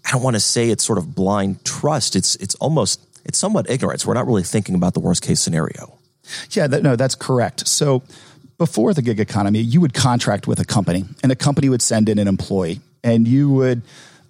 [0.06, 2.16] I don't want to say it's sort of blind trust.
[2.16, 4.06] It's, it's almost it's somewhat ignorance.
[4.06, 5.98] We're not really thinking about the worst case scenario.
[6.52, 7.68] Yeah, that, no, that's correct.
[7.68, 8.04] So
[8.58, 12.10] before the gig economy, you would contract with a company, and a company would send
[12.10, 13.82] in an employee, and you would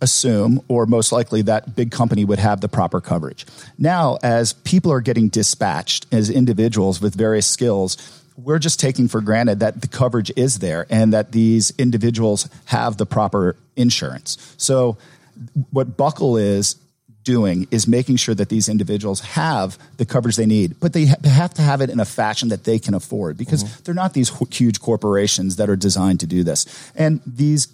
[0.01, 3.45] assume, or most likely, that big company would have the proper coverage.
[3.77, 9.21] Now, as people are getting dispatched as individuals with various skills, we're just taking for
[9.21, 14.55] granted that the coverage is there and that these individuals have the proper insurance.
[14.57, 14.97] So,
[15.71, 16.75] what Buckle is
[17.23, 21.53] doing is making sure that these individuals have the coverage they need, but they have
[21.53, 23.83] to have it in a fashion that they can afford because mm-hmm.
[23.83, 26.91] they're not these huge corporations that are designed to do this.
[26.95, 27.67] And these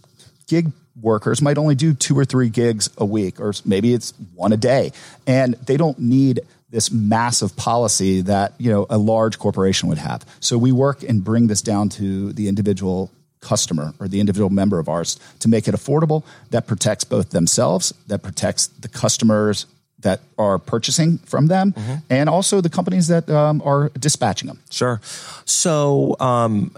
[0.47, 4.53] gig workers might only do two or three gigs a week, or maybe it's one
[4.53, 4.91] a day,
[5.25, 10.25] and they don't need this massive policy that you know a large corporation would have.
[10.39, 14.79] So we work and bring this down to the individual customer or the individual member
[14.79, 19.65] of ours to make it affordable that protects both themselves, that protects the customers
[19.99, 21.95] that are purchasing from them, mm-hmm.
[22.09, 24.59] and also the companies that um, are dispatching them.
[24.69, 25.01] Sure.
[25.45, 26.73] So, um,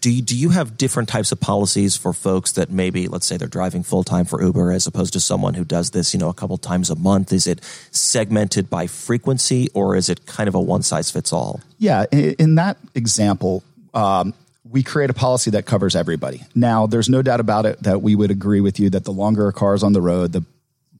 [0.00, 3.36] do you, do you have different types of policies for folks that maybe, let's say,
[3.36, 6.28] they're driving full time for Uber as opposed to someone who does this, you know,
[6.28, 7.32] a couple times a month?
[7.32, 11.60] Is it segmented by frequency, or is it kind of a one size fits all?
[11.78, 13.62] Yeah, in, in that example.
[13.94, 14.34] Um,
[14.70, 16.42] we create a policy that covers everybody.
[16.54, 19.48] Now, there's no doubt about it that we would agree with you that the longer
[19.48, 20.44] a car is on the road, the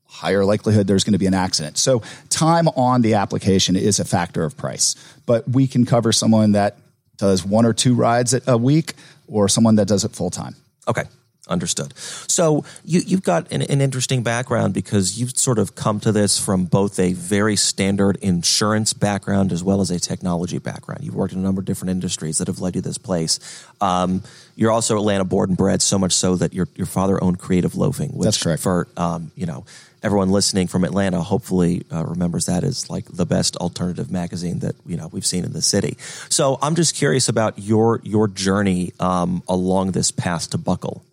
[0.05, 1.79] higher likelihood there's going to be an accident.
[1.79, 4.95] So, time on the application is a factor of price,
[5.27, 6.77] but we can cover someone that
[7.17, 8.95] does one or two rides a week
[9.27, 10.55] or someone that does it full time.
[10.89, 11.05] Okay.
[11.49, 11.97] Understood.
[11.97, 16.45] So you, you've got an, an, interesting background because you've sort of come to this
[16.45, 21.05] from both a very standard insurance background as well as a technology background.
[21.05, 23.39] You've worked in a number of different industries that have led you to this place.
[23.81, 24.25] Um,
[24.57, 27.77] you're also Atlanta born and bred, so much so that your your father owned Creative
[27.77, 28.11] Loafing.
[28.11, 28.63] Which That's correct.
[28.63, 29.65] For um, you know
[30.03, 34.75] everyone listening from Atlanta hopefully uh, remembers that as like the best alternative magazine that
[34.87, 35.97] you know we've seen in the city.
[36.29, 41.05] So I'm just curious about your your journey um, along this path to Buckle.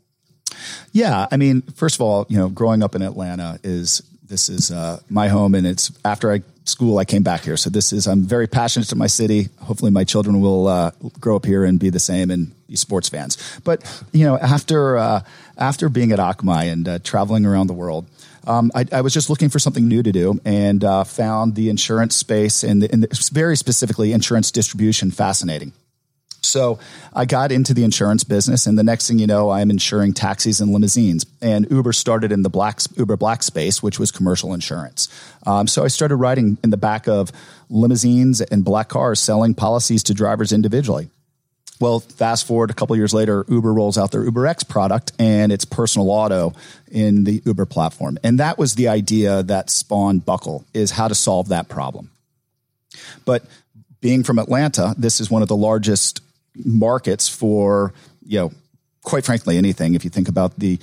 [0.92, 4.72] Yeah, I mean, first of all, you know, growing up in Atlanta is this is
[4.72, 7.58] uh, my home, and it's after I school I came back here.
[7.58, 9.50] So this is I'm very passionate to my city.
[9.60, 13.10] Hopefully, my children will uh, grow up here and be the same and be sports
[13.10, 13.38] fans.
[13.64, 15.22] But you know, after uh,
[15.58, 18.06] after being at Akamai and uh, traveling around the world.
[18.46, 21.70] Um, I, I, was just looking for something new to do and uh, found the
[21.70, 25.72] insurance space and, the, and the, very specifically insurance distribution fascinating.
[26.46, 26.80] So
[27.14, 30.62] I got into the insurance business, and the next thing you know, I'm insuring taxis
[30.62, 31.26] and limousines.
[31.42, 35.08] And Uber started in the black Uber Black space, which was commercial insurance.
[35.46, 37.32] Um, so I started riding in the back of
[37.70, 41.10] limousines and black cars, selling policies to drivers individually.
[41.80, 45.66] Well, fast forward a couple years later, Uber rolls out their UberX product and it's
[45.66, 46.54] personal auto
[46.90, 48.18] in the Uber platform.
[48.24, 52.12] And that was the idea that spawned Buckle is how to solve that problem.
[53.26, 53.44] But
[54.00, 56.22] being from Atlanta, this is one of the largest
[56.56, 57.94] markets for,
[58.26, 58.52] you know,
[59.04, 59.96] quite frankly, anything.
[59.96, 60.80] If you think about the,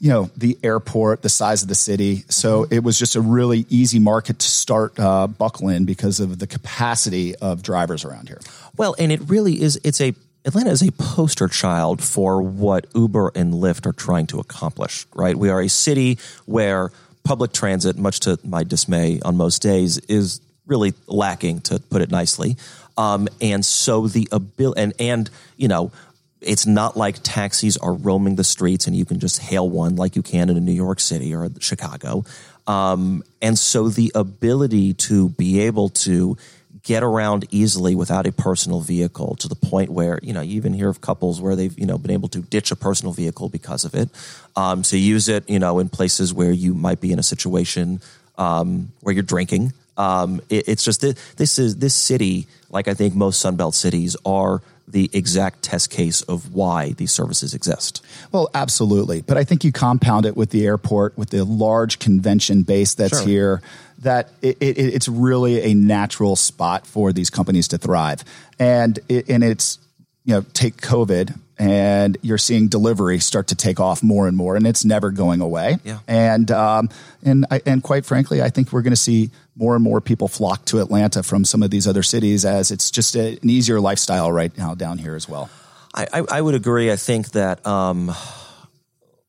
[0.00, 2.24] you know, the airport, the size of the city.
[2.28, 2.74] So mm-hmm.
[2.74, 6.46] it was just a really easy market to start uh, Buckle in because of the
[6.46, 8.40] capacity of drivers around here.
[8.76, 13.32] Well, and it really is, it's a, Atlanta is a poster child for what Uber
[13.34, 15.36] and Lyft are trying to accomplish, right?
[15.36, 16.90] We are a city where
[17.24, 22.10] public transit, much to my dismay on most days, is really lacking, to put it
[22.10, 22.56] nicely.
[22.98, 25.92] Um, and so the ability, and, and, you know,
[26.40, 30.16] it's not like taxis are roaming the streets and you can just hail one like
[30.16, 32.24] you can in New York City or Chicago.
[32.66, 36.36] Um, and so the ability to be able to
[36.82, 40.72] get around easily without a personal vehicle to the point where you know you even
[40.72, 43.84] hear of couples where they've you know been able to ditch a personal vehicle because
[43.84, 44.08] of it
[44.56, 48.00] um, to use it you know in places where you might be in a situation
[48.38, 52.94] um, where you're drinking um, it, it's just that this is this city like i
[52.94, 54.60] think most sunbelt cities are
[54.90, 58.04] the exact test case of why these services exist.
[58.32, 59.20] Well, absolutely.
[59.20, 63.18] But I think you compound it with the airport, with the large convention base that's
[63.18, 63.28] sure.
[63.28, 63.62] here,
[63.98, 68.24] that it, it, it's really a natural spot for these companies to thrive.
[68.58, 69.78] And, it, and it's,
[70.24, 74.54] you know, take COVID and you're seeing delivery start to take off more and more,
[74.54, 75.78] and it's never going away.
[75.82, 75.98] Yeah.
[76.06, 76.88] And um,
[77.24, 80.28] and I, and quite frankly, I think we're going to see more and more people
[80.28, 83.80] flock to Atlanta from some of these other cities as it's just a, an easier
[83.80, 85.50] lifestyle right now down here as well.
[85.92, 86.92] I, I, I would agree.
[86.92, 88.14] I think that um,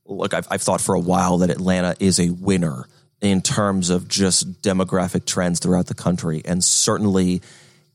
[0.06, 2.86] look, I've, I've thought for a while that Atlanta is a winner
[3.22, 7.42] in terms of just demographic trends throughout the country, and certainly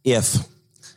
[0.02, 0.36] if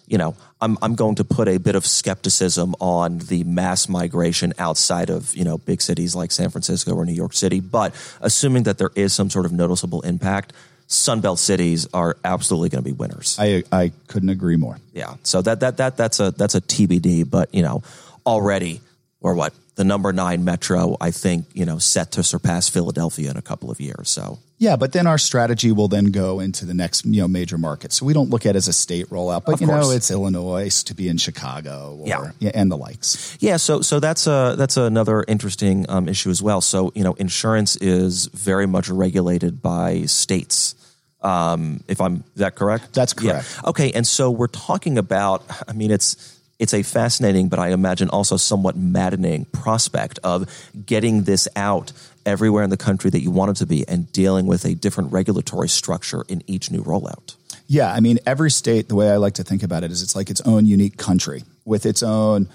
[0.07, 4.53] you know, I'm I'm going to put a bit of skepticism on the mass migration
[4.57, 7.59] outside of you know big cities like San Francisco or New York City.
[7.59, 10.53] But assuming that there is some sort of noticeable impact,
[10.88, 13.38] Sunbelt cities are absolutely going to be winners.
[13.39, 14.77] I I couldn't agree more.
[14.93, 15.15] Yeah.
[15.23, 17.29] So that that that that's a that's a TBD.
[17.29, 17.83] But you know,
[18.25, 18.81] already
[19.22, 23.38] or what the number nine metro, I think you know set to surpass Philadelphia in
[23.38, 24.09] a couple of years.
[24.09, 27.57] So yeah, but then our strategy will then go into the next you know major
[27.57, 27.93] market.
[27.93, 29.86] So we don't look at it as a state rollout, but of you course.
[29.86, 32.32] know it's Illinois to be in Chicago, or, yeah.
[32.39, 33.38] yeah, and the likes.
[33.39, 36.59] Yeah, so so that's a that's another interesting um, issue as well.
[36.59, 40.74] So you know, insurance is very much regulated by states.
[41.22, 42.93] Um, if I'm is that correct?
[42.93, 43.59] That's correct.
[43.63, 43.70] Yeah.
[43.70, 45.43] Okay, and so we're talking about.
[45.68, 50.47] I mean, it's it's a fascinating, but I imagine also somewhat maddening prospect of
[50.85, 51.91] getting this out
[52.25, 55.11] everywhere in the country that you want it to be and dealing with a different
[55.11, 57.35] regulatory structure in each new rollout.
[57.67, 60.15] Yeah, I mean, every state, the way I like to think about it is it's
[60.15, 62.47] like its own unique country with its own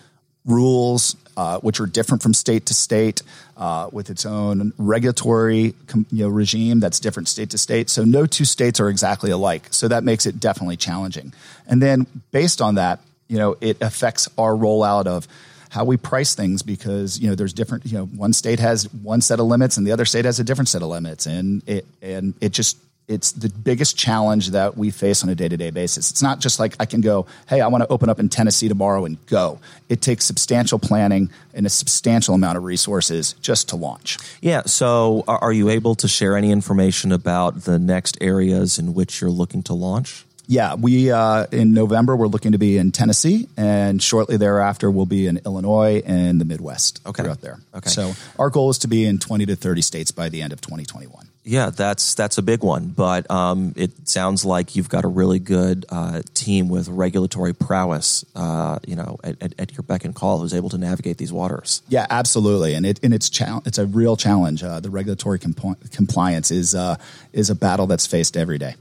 [0.44, 3.22] rules, uh, which are different from state to state,
[3.56, 5.74] uh, with its own regulatory
[6.10, 7.88] you know, regime that's different state to state.
[7.88, 9.68] So no two states are exactly alike.
[9.70, 11.32] So that makes it definitely challenging.
[11.68, 15.26] And then based on that, you know, it affects our rollout of
[15.72, 19.22] how we price things because you know there's different you know one state has one
[19.22, 21.24] set of limits and the other state has a different set of limits.
[21.24, 22.76] And it and it just
[23.08, 26.10] it's the biggest challenge that we face on a day-to-day basis.
[26.10, 28.68] It's not just like i can go hey i want to open up in tennessee
[28.68, 29.60] tomorrow and go.
[29.88, 34.18] It takes substantial planning and a substantial amount of resources just to launch.
[34.42, 34.64] Yeah.
[34.66, 39.30] So are you able to share any information about the next areas in which you're
[39.30, 44.02] looking to launch yeah, we uh, in November we're looking to be in Tennessee, and
[44.02, 47.00] shortly thereafter we'll be in Illinois and the Midwest.
[47.06, 47.58] Okay, throughout there.
[47.74, 50.52] Okay, so our goal is to be in twenty to thirty states by the end
[50.52, 51.28] of twenty twenty one.
[51.44, 55.40] Yeah, that's that's a big one, but um, it sounds like you've got a really
[55.40, 60.38] good uh, team with regulatory prowess, uh, you know, at, at, your beck and call,
[60.38, 61.82] who's able to navigate these waters.
[61.88, 64.62] Yeah, absolutely, and it and it's cha- it's a real challenge.
[64.62, 66.94] Uh, the regulatory comp- compliance is uh,
[67.32, 68.76] is a battle that's faced every day.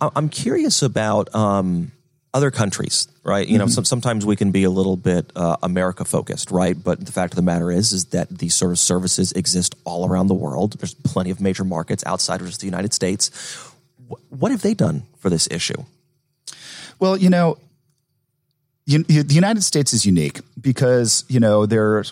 [0.00, 1.34] I'm curious about.
[1.34, 1.92] Um,
[2.34, 3.46] other countries, right?
[3.46, 3.70] You know, mm-hmm.
[3.70, 6.76] some, sometimes we can be a little bit uh, America focused, right?
[6.76, 10.06] But the fact of the matter is, is that these sort of services exist all
[10.06, 10.72] around the world.
[10.78, 13.30] There's plenty of major markets outside of just the United States.
[14.28, 15.84] what have they done for this issue?
[16.98, 17.56] Well, you know,
[18.86, 22.04] you, the United States is unique because you know they're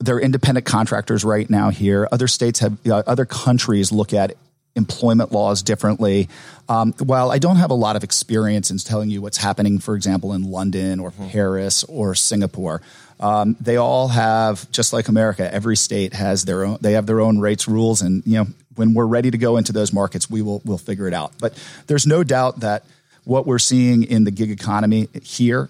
[0.00, 2.06] they're independent contractors right now here.
[2.12, 4.36] Other states have uh, other countries look at
[4.78, 6.28] employment laws differently.
[6.68, 9.94] Um, while I don't have a lot of experience in telling you what's happening, for
[9.94, 11.28] example, in London or mm-hmm.
[11.28, 12.80] Paris or Singapore,
[13.20, 15.52] um, they all have just like America.
[15.52, 16.78] Every state has their own.
[16.80, 19.72] They have their own rates, rules, and you know when we're ready to go into
[19.72, 21.32] those markets, we will we'll figure it out.
[21.38, 21.58] But
[21.88, 22.84] there's no doubt that
[23.24, 25.68] what we're seeing in the gig economy here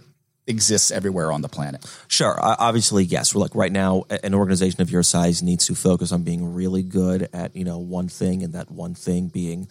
[0.49, 1.85] exists everywhere on the planet.
[2.09, 2.37] Sure.
[2.41, 3.35] Obviously, yes.
[3.35, 6.83] We're like right now, an organization of your size needs to focus on being really
[6.83, 9.69] good at, you know, one thing and that one thing being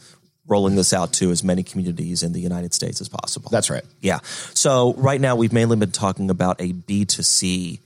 [0.48, 3.50] rolling this out to as many communities in the United States as possible.
[3.52, 3.84] That's right.
[4.02, 4.20] Yeah.
[4.54, 7.80] So right now we've mainly been talking about a B2C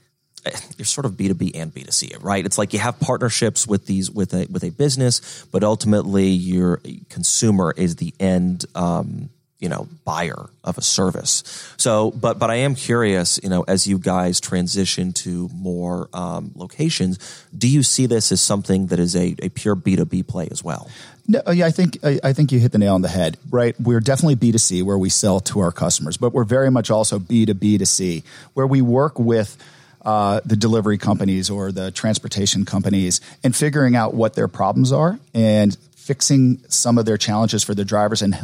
[0.46, 2.44] eh, you're sort of B2B and B2C, right?
[2.44, 6.80] It's like you have partnerships with these with a with a business, but ultimately your
[7.08, 9.30] consumer is the end um,
[9.62, 11.42] you know buyer of a service
[11.78, 16.50] so but but i am curious you know as you guys transition to more um,
[16.54, 17.18] locations
[17.56, 20.90] do you see this as something that is a, a pure b2b play as well
[21.28, 23.38] no, yeah, I think I, I think you hit the nail on the head.
[23.48, 26.68] Right, we're definitely B two C where we sell to our customers, but we're very
[26.68, 29.56] much also B two B to C where we work with
[30.04, 35.18] uh, the delivery companies or the transportation companies and figuring out what their problems are
[35.32, 38.34] and fixing some of their challenges for the drivers and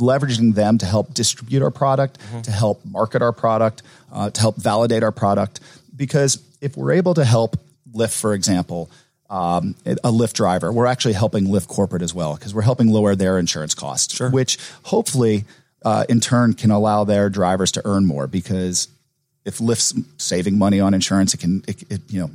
[0.00, 2.42] leveraging them to help distribute our product, mm-hmm.
[2.42, 3.82] to help market our product,
[4.12, 5.60] uh, to help validate our product.
[5.94, 7.56] Because if we're able to help
[7.92, 8.90] Lyft, for example,
[9.28, 13.14] um, a Lyft driver, we're actually helping Lyft corporate as well because we're helping lower
[13.14, 14.30] their insurance costs, sure.
[14.30, 15.44] which hopefully
[15.84, 18.88] uh, in turn can allow their drivers to earn more because
[19.44, 22.30] if Lyft's saving money on insurance, it can, it, it, you know,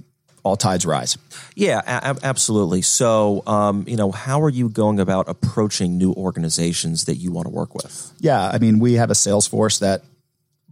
[0.46, 1.18] all tides rise.
[1.56, 2.84] Yeah, a- absolutely.
[2.84, 7.48] So, um, you know, how are you going about approaching new organizations that you want
[7.48, 8.14] to work with?
[8.20, 10.04] Yeah, I mean, we have a sales force that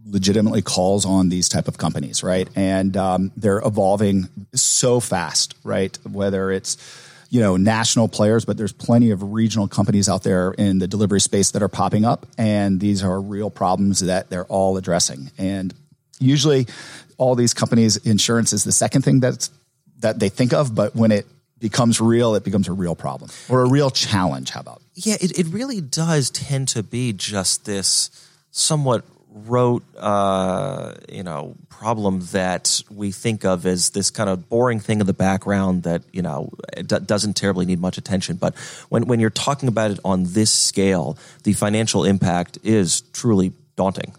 [0.06, 2.48] legitimately calls on these type of companies, right?
[2.54, 5.98] And um, they're evolving so fast, right?
[6.10, 6.76] Whether it's
[7.30, 11.20] you know national players, but there's plenty of regional companies out there in the delivery
[11.20, 15.32] space that are popping up, and these are real problems that they're all addressing.
[15.36, 15.74] And
[16.20, 16.68] usually,
[17.16, 19.50] all these companies, insurance is the second thing that's
[20.04, 21.26] that they think of, but when it
[21.58, 24.50] becomes real, it becomes a real problem or a real challenge.
[24.50, 24.82] How about?
[24.94, 28.10] Yeah, it, it really does tend to be just this
[28.50, 29.02] somewhat
[29.34, 35.00] rote, uh, you know, problem that we think of as this kind of boring thing
[35.00, 38.36] in the background that you know d- doesn't terribly need much attention.
[38.36, 38.54] But
[38.90, 44.12] when when you're talking about it on this scale, the financial impact is truly daunting.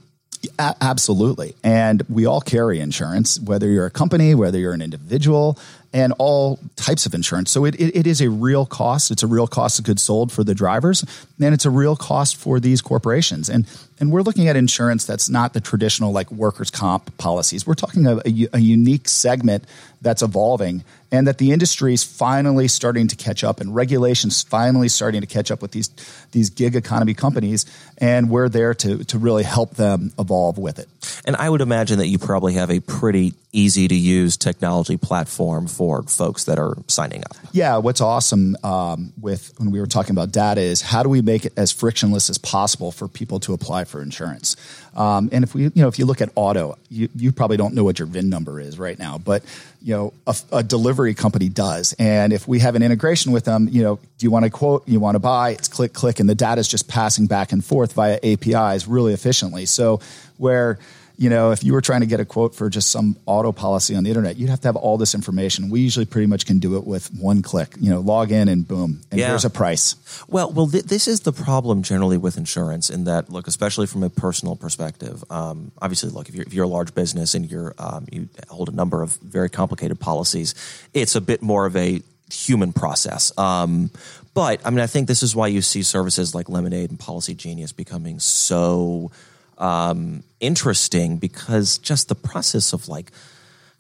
[0.60, 1.56] A- absolutely.
[1.64, 5.58] And we all carry insurance, whether you're a company, whether you're an individual,
[5.94, 7.52] and all types of insurance.
[7.52, 9.12] So it, it, it is a real cost.
[9.12, 11.06] It's a real cost of goods sold for the drivers,
[11.42, 13.50] and it's a real cost for these corporations.
[13.50, 13.66] And
[14.00, 17.66] and we're looking at insurance that's not the traditional like workers' comp policies.
[17.66, 19.66] We're talking a, a, a unique segment
[20.02, 24.90] that's evolving and that the industry is finally starting to catch up and regulations finally
[24.90, 25.90] starting to catch up with these
[26.32, 27.66] these gig economy companies
[27.98, 30.88] and we're there to to really help them evolve with it.
[31.26, 35.68] And I would imagine that you probably have a pretty easy to use technology platform
[35.68, 37.38] for folks that are signing up.
[37.54, 41.22] Yeah, what's awesome um, with when we were talking about data is how do we
[41.22, 44.56] make it as frictionless as possible for people to apply for insurance?
[44.96, 47.74] Um, and if we, you know, if you look at auto, you, you probably don't
[47.74, 49.44] know what your VIN number is right now, but
[49.82, 51.94] you know, a, a, delivery company does.
[52.00, 54.88] And if we have an integration with them, you know, do you want to quote,
[54.88, 57.64] you want to buy, it's click, click, and the data is just passing back and
[57.64, 59.66] forth via APIs really efficiently.
[59.66, 60.00] So
[60.38, 60.80] where
[61.18, 63.96] you know, if you were trying to get a quote for just some auto policy
[63.96, 65.70] on the internet, you'd have to have all this information.
[65.70, 67.76] We usually pretty much can do it with one click.
[67.80, 69.30] You know, log in and boom, and yeah.
[69.30, 69.96] here's a price.
[70.28, 72.90] Well, well, th- this is the problem generally with insurance.
[72.90, 75.24] In that, look, especially from a personal perspective.
[75.30, 78.70] Um, obviously, look, if you're, if you're a large business and you're um, you hold
[78.70, 80.54] a number of very complicated policies,
[80.94, 82.02] it's a bit more of a
[82.32, 83.38] human process.
[83.38, 83.92] Um,
[84.34, 87.76] but I mean, I think this is why you see services like Lemonade and Policygenius
[87.76, 89.12] becoming so
[89.58, 93.12] um, interesting because just the process of like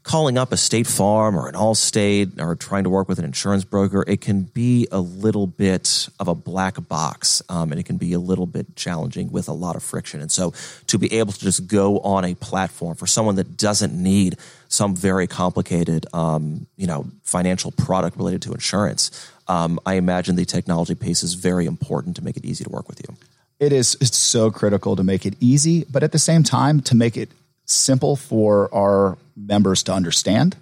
[0.05, 3.65] calling up a State Farm or an Allstate or trying to work with an insurance
[3.65, 7.97] broker, it can be a little bit of a black box um, and it can
[7.97, 10.21] be a little bit challenging with a lot of friction.
[10.21, 10.53] And so
[10.87, 14.37] to be able to just go on a platform for someone that doesn't need
[14.69, 20.45] some very complicated, um, you know, financial product related to insurance, um, I imagine the
[20.45, 23.15] technology piece is very important to make it easy to work with you
[23.59, 26.95] it is it's so critical to make it easy, but at the same time to
[26.95, 27.29] make it
[27.65, 30.55] simple for our members to understand,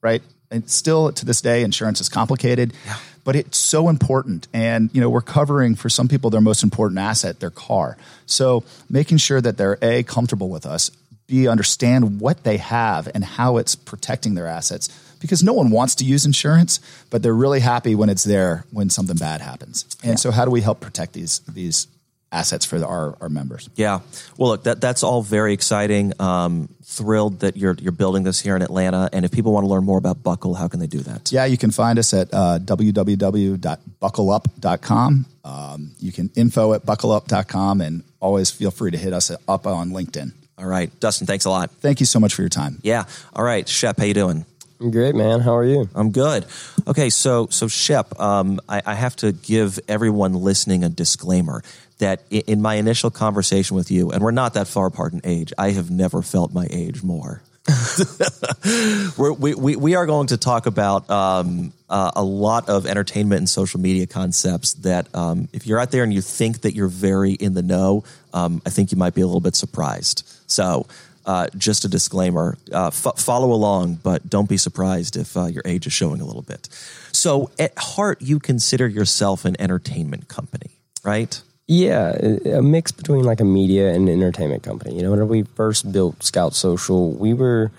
[0.00, 0.22] right?
[0.50, 2.96] And still to this day, insurance is complicated, yeah.
[3.24, 4.48] but it's so important.
[4.52, 7.96] And you know, we're covering for some people their most important asset, their car.
[8.26, 10.90] So making sure that they're a comfortable with us,
[11.26, 14.88] b understand what they have and how it's protecting their assets.
[15.20, 18.90] Because no one wants to use insurance, but they're really happy when it's there when
[18.90, 19.86] something bad happens.
[20.02, 20.16] And yeah.
[20.16, 21.86] so, how do we help protect these these
[22.32, 23.68] assets for our, our members.
[23.76, 24.00] Yeah.
[24.36, 26.12] Well, look, that, that's all very exciting.
[26.18, 29.10] Um, thrilled that you're, you're building this here in Atlanta.
[29.12, 31.32] And if people want to learn more about Buckle, how can they do that?
[31.32, 35.26] Yeah, you can find us at uh, www.buckleup.com.
[35.44, 39.90] Um, you can info at buckleup.com and always feel free to hit us up on
[39.90, 40.32] LinkedIn.
[40.58, 40.90] All right.
[41.00, 41.70] Dustin, thanks a lot.
[41.70, 42.78] Thank you so much for your time.
[42.82, 43.04] Yeah.
[43.34, 43.68] All right.
[43.68, 44.46] Shep, how you doing?
[44.82, 45.40] I'm great, man.
[45.40, 45.88] How are you?
[45.94, 46.44] I'm good.
[46.88, 51.62] Okay, so so Shep, um, I, I, have to give everyone listening a disclaimer
[51.98, 55.52] that in my initial conversation with you, and we're not that far apart in age,
[55.56, 57.42] I have never felt my age more.
[59.18, 63.48] we we, we are going to talk about um, uh, a lot of entertainment and
[63.48, 67.34] social media concepts that um, if you're out there and you think that you're very
[67.34, 68.02] in the know,
[68.34, 70.28] um, I think you might be a little bit surprised.
[70.48, 70.88] So,
[71.26, 75.62] uh, just a disclaimer uh, f- follow along, but don't be surprised if uh, your
[75.64, 76.68] age is showing a little bit.
[77.12, 80.70] So, at heart, you consider yourself an entertainment company,
[81.04, 81.40] right?
[81.68, 82.10] Yeah,
[82.44, 84.96] a mix between like a media and entertainment company.
[84.96, 87.70] You know, when we first built Scout Social, we were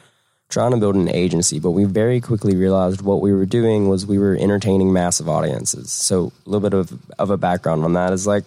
[0.49, 4.05] trying to build an agency, but we very quickly realized what we were doing was
[4.05, 5.91] we were entertaining massive audiences.
[5.91, 8.45] So a little bit of, of a background on that is like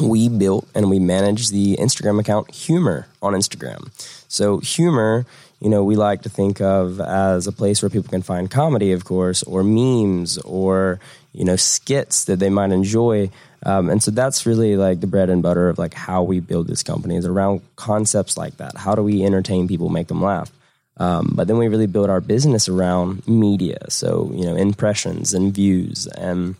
[0.00, 3.90] we built and we managed the Instagram account Humor on Instagram.
[4.28, 5.26] So Humor,
[5.60, 8.92] you know, we like to think of as a place where people can find comedy,
[8.92, 11.00] of course, or memes or,
[11.32, 13.30] you know, skits that they might enjoy.
[13.66, 16.68] Um, and so that's really like the bread and butter of like how we build
[16.68, 18.76] this company is around concepts like that.
[18.76, 20.52] How do we entertain people, make them laugh?
[20.98, 23.78] Um, but then we really build our business around media.
[23.88, 26.56] So, you know, impressions and views and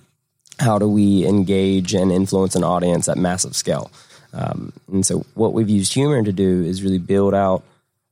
[0.58, 3.90] how do we engage and influence an audience at massive scale.
[4.32, 7.62] Um, and so what we've used humor to do is really build out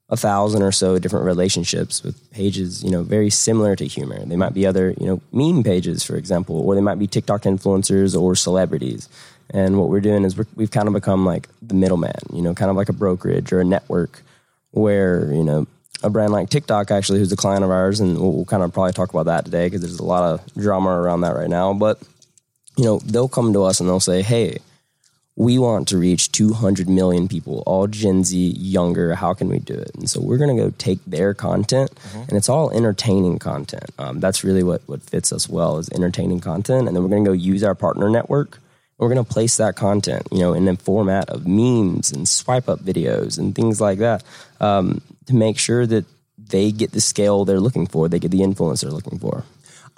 [0.09, 4.25] a thousand or so different relationships with pages, you know, very similar to humor.
[4.25, 7.43] They might be other, you know, meme pages, for example, or they might be TikTok
[7.43, 9.09] influencers or celebrities.
[9.51, 12.55] And what we're doing is we have kind of become like the middleman, you know,
[12.55, 14.23] kind of like a brokerage or a network
[14.71, 15.67] where, you know,
[16.03, 18.73] a brand like TikTok, actually, who's a client of ours, and we'll, we'll kind of
[18.73, 21.73] probably talk about that today because there's a lot of drama around that right now.
[21.73, 22.01] But,
[22.77, 24.59] you know, they'll come to us and they'll say, hey,
[25.37, 29.15] we want to reach 200 million people, all Gen Z, younger.
[29.15, 29.91] How can we do it?
[29.95, 32.23] And so we're going to go take their content, mm-hmm.
[32.23, 33.85] and it's all entertaining content.
[33.99, 37.25] Um, that's really what what fits us well is entertaining content, and then we're going
[37.25, 38.59] to go use our partner network.
[38.97, 42.67] We're going to place that content, you know, in the format of memes and swipe
[42.67, 44.25] up videos and things like that,
[44.59, 46.07] um, to make sure that
[46.39, 49.45] they get the scale they're looking for, they get the influence they're looking for.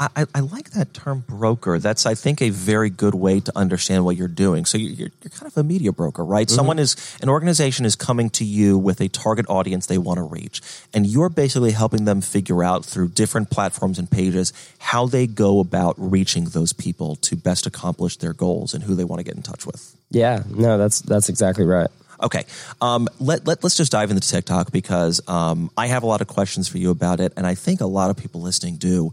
[0.01, 1.80] I, I, like that term broker.
[1.80, 4.64] That's, I think, a very good way to understand what you're doing.
[4.64, 4.92] So you're,
[5.22, 6.46] you're, kind of a media broker, right?
[6.46, 6.55] Mm-hmm.
[6.55, 10.22] Someone is, an organization is coming to you with a target audience they want to
[10.22, 10.62] reach.
[10.94, 15.59] And you're basically helping them figure out through different platforms and pages how they go
[15.59, 19.34] about reaching those people to best accomplish their goals and who they want to get
[19.34, 19.96] in touch with.
[20.11, 21.90] Yeah, no, that's, that's exactly right.
[22.22, 22.44] Okay.
[22.80, 26.26] Um, let, let, us just dive into TikTok because um, I have a lot of
[26.26, 27.32] questions for you about it.
[27.36, 29.12] And I think a lot of people listening do.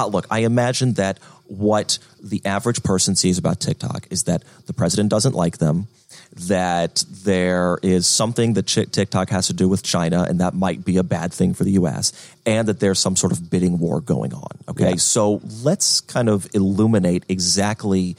[0.00, 4.72] Uh, look, I imagine that what the average person sees about TikTok is that the
[4.72, 5.88] president doesn't like them,
[6.46, 10.96] that there is something that TikTok has to do with China, and that might be
[10.96, 12.12] a bad thing for the US,
[12.46, 14.58] and that there's some sort of bidding war going on.
[14.68, 14.96] Okay, yeah.
[14.96, 18.16] so let's kind of illuminate exactly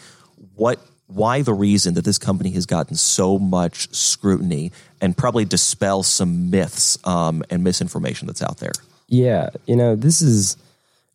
[0.55, 4.71] what why the reason that this company has gotten so much scrutiny
[5.01, 8.71] and probably dispel some myths um, and misinformation that's out there.
[9.07, 10.55] Yeah, you know, this is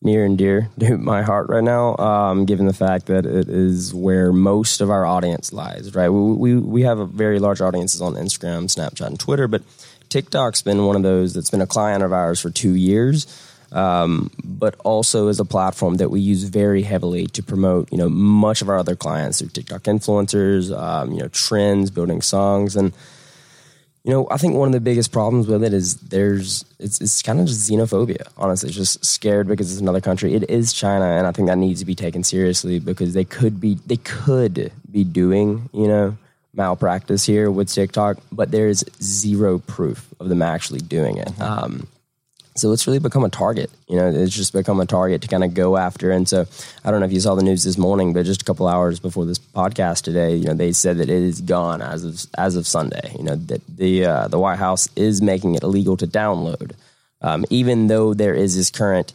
[0.02, 3.94] near and dear to my heart right now, um, given the fact that it is
[3.94, 5.94] where most of our audience lies.
[5.94, 9.62] Right, we we, we have a very large audiences on Instagram, Snapchat, and Twitter, but
[10.08, 13.26] TikTok's been one of those that's been a client of ours for two years.
[13.72, 18.08] Um, but also is a platform that we use very heavily to promote, you know,
[18.08, 22.92] much of our other clients through TikTok influencers, um, you know, trends, building songs, and
[24.06, 27.22] you know, I think one of the biggest problems with it is there's it's it's
[27.22, 28.28] kind of just xenophobia.
[28.38, 30.32] Honestly, it's just scared because it's another country.
[30.32, 33.60] It is China, and I think that needs to be taken seriously because they could
[33.60, 36.16] be they could be doing you know
[36.54, 41.26] malpractice here with TikTok, but there's zero proof of them actually doing it.
[41.26, 41.42] Mm-hmm.
[41.42, 41.88] Um,
[42.58, 43.70] so it's really become a target.
[43.86, 46.10] You know, it's just become a target to kind of go after.
[46.10, 46.46] And so
[46.84, 48.98] I don't know if you saw the news this morning, but just a couple hours
[48.98, 52.56] before this podcast today, you know, they said that it is gone as of as
[52.56, 53.14] of Sunday.
[53.18, 56.72] You know that the uh, the White House is making it illegal to download,
[57.22, 59.12] um, even though there is this current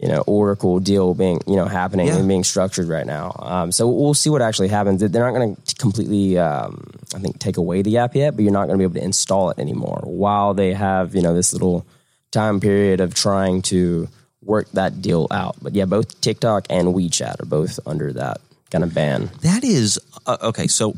[0.00, 2.16] you know Oracle deal being you know happening yeah.
[2.16, 3.36] and being structured right now.
[3.38, 5.00] Um, so we'll see what actually happens.
[5.00, 8.52] They're not going to completely, um, I think, take away the app yet, but you're
[8.52, 11.52] not going to be able to install it anymore while they have you know this
[11.52, 11.86] little
[12.34, 14.08] time period of trying to
[14.42, 15.56] work that deal out.
[15.62, 19.30] But yeah, both TikTok and WeChat are both under that kind of ban.
[19.40, 20.66] That is uh, okay.
[20.66, 20.94] So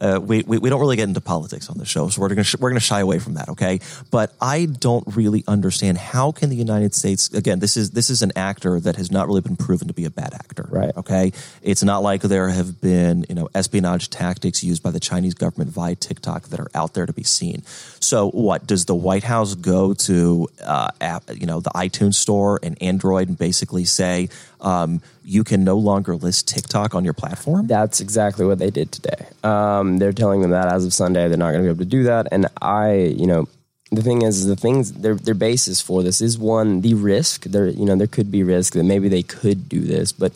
[0.00, 2.42] uh, we, we, we don't really get into politics on the show, so we're going
[2.42, 3.48] sh- we're going to shy away from that.
[3.50, 3.80] Okay,
[4.10, 8.22] but I don't really understand how can the United States again this is this is
[8.22, 10.66] an actor that has not really been proven to be a bad actor.
[10.68, 10.96] Right.
[10.96, 11.32] Okay.
[11.62, 15.70] It's not like there have been you know espionage tactics used by the Chinese government
[15.70, 17.62] via TikTok that are out there to be seen.
[18.00, 22.60] So what does the White House go to uh, app you know the iTunes store
[22.62, 24.28] and Android and basically say
[24.60, 27.66] um, you can no longer list TikTok on your platform?
[27.66, 29.26] That's exactly what they did today.
[29.42, 31.84] Um, they're telling them that as of Sunday, they're not going to be able to
[31.84, 32.28] do that.
[32.32, 33.48] And I, you know,
[33.92, 37.44] the thing is, the things their their basis for this is one the risk.
[37.44, 40.32] There, you know, there could be risk that maybe they could do this, but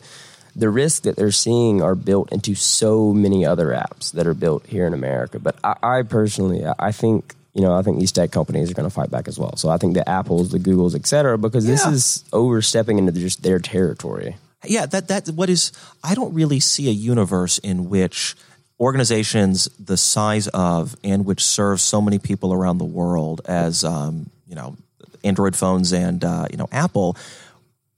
[0.55, 4.65] the risk that they're seeing are built into so many other apps that are built
[4.67, 5.39] here in America.
[5.39, 8.89] But I, I personally, I think you know, I think these tech companies are going
[8.89, 9.55] to fight back as well.
[9.57, 11.71] So I think the Apples, the Googles, et cetera, because yeah.
[11.71, 14.37] this is overstepping into just their territory.
[14.63, 15.71] Yeah, that that what is.
[16.03, 18.35] I don't really see a universe in which
[18.79, 24.29] organizations the size of and which serve so many people around the world as um,
[24.47, 24.77] you know
[25.23, 27.17] Android phones and uh, you know Apple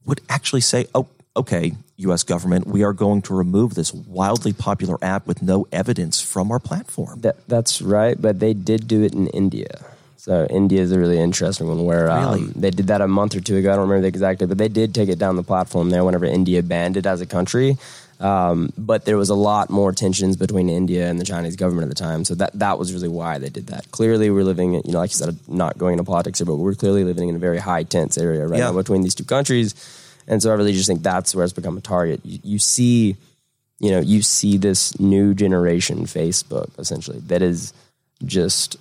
[0.05, 2.23] would actually say, "Oh, okay, U.S.
[2.23, 6.59] government, we are going to remove this wildly popular app with no evidence from our
[6.59, 9.84] platform." That, that's right, but they did do it in India.
[10.17, 12.45] So India is a really interesting one where um, Really?
[12.55, 13.73] they did that a month or two ago.
[13.73, 16.05] I don't remember the exact date, but they did take it down the platform there
[16.05, 17.77] whenever India banned it as a country.
[18.21, 21.97] Um, but there was a lot more tensions between India and the Chinese government at
[21.97, 22.23] the time.
[22.23, 23.91] So that that was really why they did that.
[23.91, 26.55] Clearly, we're living, in, you know, like you said, not going into politics here, but
[26.55, 28.67] we're clearly living in a very high tense area right Yeah.
[28.71, 29.75] now between these two countries.
[30.28, 32.21] And so I really just think that's where it's become a target.
[32.24, 33.15] You, you see,
[33.80, 37.74] you know, you see this new generation Facebook essentially that is
[38.26, 38.78] just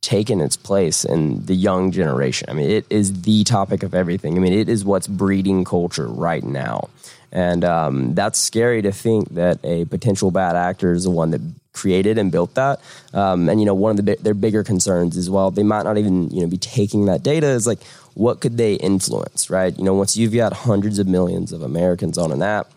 [0.00, 2.48] taken its place in the young generation.
[2.48, 4.36] I mean, it is the topic of everything.
[4.36, 6.88] I mean, it is what's breeding culture right now.
[7.32, 11.40] And um, that's scary to think that a potential bad actor is the one that
[11.72, 12.80] created and built that.
[13.14, 15.98] Um, and you know, one of the their bigger concerns is well, they might not
[15.98, 17.46] even you know be taking that data.
[17.46, 17.80] Is like,
[18.14, 19.76] what could they influence, right?
[19.76, 22.70] You know, once you've got hundreds of millions of Americans on an app,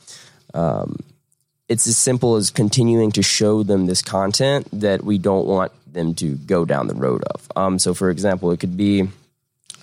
[1.70, 6.14] it's as simple as continuing to show them this content that we don't want them
[6.16, 7.52] to go down the road of.
[7.56, 9.10] Um, so, for example, it could be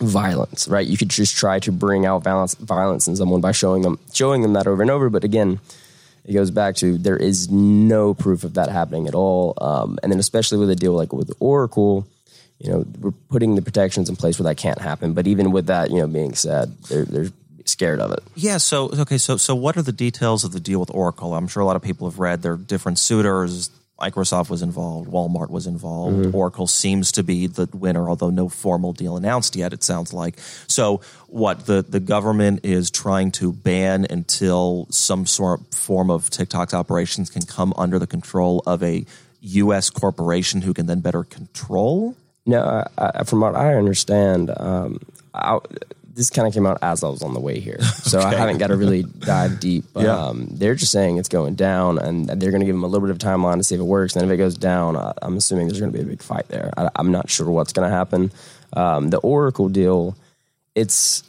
[0.00, 0.86] violence, right?
[0.86, 4.42] You could just try to bring out violence, violence in someone by showing them showing
[4.42, 5.10] them that over and over.
[5.10, 5.60] But again,
[6.24, 9.54] it goes back to there is no proof of that happening at all.
[9.60, 12.06] Um, and then, especially with a deal like with Oracle.
[12.60, 15.14] You know, we're putting the protections in place where that can't happen.
[15.14, 17.30] But even with that, you know, being said, they're, they're
[17.64, 18.22] scared of it.
[18.34, 18.58] Yeah.
[18.58, 19.18] So okay.
[19.18, 21.34] So so what are the details of the deal with Oracle?
[21.34, 22.42] I'm sure a lot of people have read.
[22.42, 23.70] There are different suitors.
[23.98, 25.10] Microsoft was involved.
[25.10, 26.16] Walmart was involved.
[26.16, 26.34] Mm-hmm.
[26.34, 29.74] Oracle seems to be the winner, although no formal deal announced yet.
[29.74, 30.38] It sounds like.
[30.68, 36.30] So what the the government is trying to ban until some sort of form of
[36.30, 39.04] TikTok's operations can come under the control of a
[39.42, 39.90] U.S.
[39.90, 42.16] corporation who can then better control.
[42.46, 45.00] No, I, I, from what I understand, um,
[45.34, 45.58] I,
[46.12, 48.58] this kind of came out as I was on the way here, so I haven't
[48.58, 49.84] got to really dive deep.
[49.92, 50.18] But, Yeah.
[50.18, 53.06] um, they're just saying it's going down, and they're going to give them a little
[53.06, 54.16] bit of timeline to see if it works.
[54.16, 56.48] And if it goes down, I, I'm assuming there's going to be a big fight
[56.48, 56.72] there.
[56.76, 58.32] I, I'm not sure what's going to happen.
[58.72, 60.16] Um, the Oracle deal,
[60.74, 61.22] it's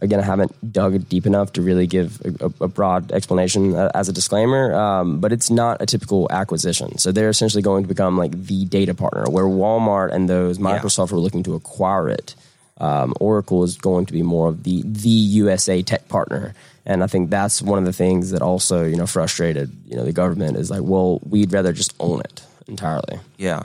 [0.00, 4.08] again, I haven't dug deep enough to really give a, a- broad explanation uh, as
[4.08, 6.98] a disclaimer, um, but it's not a typical acquisition.
[6.98, 11.12] So they're essentially going to become like the data partner, where Walmart and those Microsoft
[11.12, 12.34] were looking to acquire it.
[12.80, 16.54] Um, Oracle is going to be more of the the USA tech partner,
[16.86, 20.04] and I think that's one of the things that also you know frustrated you know
[20.04, 23.18] the government is like, well, we'd rather just own it entirely.
[23.36, 23.64] Yeah.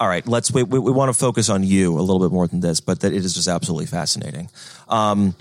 [0.00, 0.26] All right.
[0.26, 0.50] Let's.
[0.50, 3.00] We, we, we want to focus on you a little bit more than this, but
[3.00, 4.48] that it is just absolutely fascinating.
[4.88, 5.34] Um,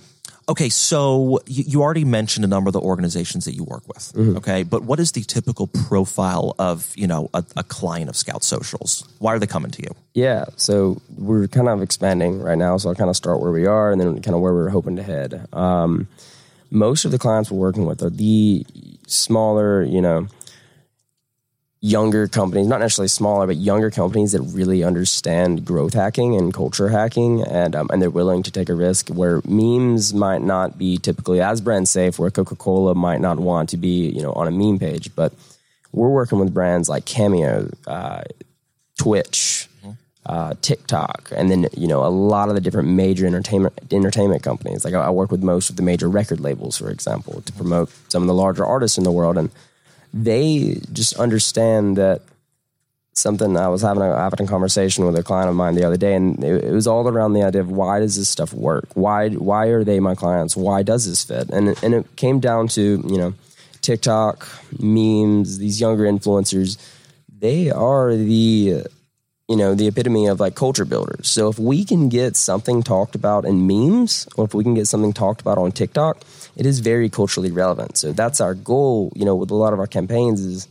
[0.49, 4.11] okay, so you, you already mentioned a number of the organizations that you work with.
[4.17, 8.43] Okay, but what is the typical profile of you know a, a client of Scout
[8.43, 9.07] Socials?
[9.19, 9.95] Why are they coming to you?
[10.13, 12.75] Yeah, so we're kind of expanding right now.
[12.77, 14.97] So I'll kind of start where we are and then kind of where we're hoping
[14.97, 15.47] to head.
[15.53, 16.09] Um,
[16.71, 18.65] most of the clients we're working with are the
[19.07, 20.27] smaller, you know,
[21.81, 26.89] younger companies, not necessarily smaller, but younger companies that really understand growth hacking and culture
[26.89, 30.97] hacking, and um, and they're willing to take a risk where memes might not be
[30.97, 34.47] typically as brand safe, where Coca Cola might not want to be, you know, on
[34.47, 35.33] a meme page, but
[35.91, 38.21] we're working with brands like Cameo, uh,
[38.97, 39.67] Twitch,
[40.25, 44.83] uh, TikTok, and then you know a lot of the different major entertainment entertainment companies.
[44.83, 47.89] Like I, I work with most of the major record labels, for example, to promote
[48.09, 49.49] some of the larger artists in the world, and
[50.13, 52.21] they just understand that
[53.13, 55.97] something I was having a having a conversation with a client of mine the other
[55.97, 58.87] day, and it, it was all around the idea of why does this stuff work?
[58.93, 60.55] Why why are they my clients?
[60.55, 61.49] Why does this fit?
[61.49, 63.33] And and it came down to you know
[63.81, 64.47] TikTok
[64.79, 66.77] memes, these younger influencers,
[67.39, 68.85] they are the
[69.49, 71.27] you know the epitome of like culture builders.
[71.27, 74.87] So if we can get something talked about in memes, or if we can get
[74.87, 76.21] something talked about on TikTok,
[76.55, 77.97] it is very culturally relevant.
[77.97, 79.11] So that's our goal.
[79.15, 80.67] You know, with a lot of our campaigns is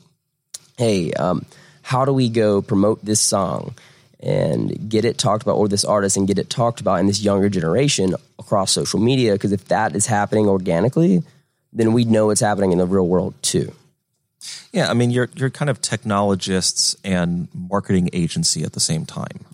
[0.78, 1.44] hey, um,
[1.82, 3.74] how do we go promote this song
[4.20, 7.20] and get it talked about, or this artist, and get it talked about in this
[7.20, 9.32] younger generation across social media?
[9.32, 11.24] Because if that is happening organically,
[11.72, 13.72] then we know it's happening in the real world too.
[14.72, 19.44] Yeah, I mean you're you're kind of technologists and marketing agency at the same time.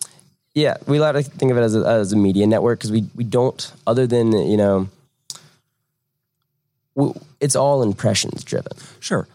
[0.54, 3.08] Yeah, we like to think of it as a, as a media network because we,
[3.16, 4.88] we don't, other than, you know,
[6.94, 8.72] we, it's all impressions driven.
[9.00, 9.26] Sure.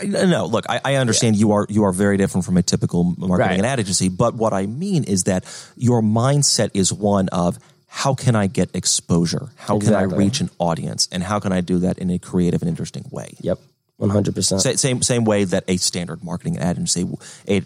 [0.00, 3.04] I, no, look, I, I understand you are you are very different from a typical
[3.04, 3.58] marketing Right.
[3.58, 5.44] and ad agency, but what I mean is that
[5.76, 9.48] your mindset is one of how can I get exposure?
[9.56, 11.08] How can I reach an audience?
[11.12, 13.34] And how can I do that in a creative and interesting way?
[13.40, 13.60] Yep.
[14.00, 14.78] 100%.
[14.78, 17.08] Same same way that a standard marketing ad agency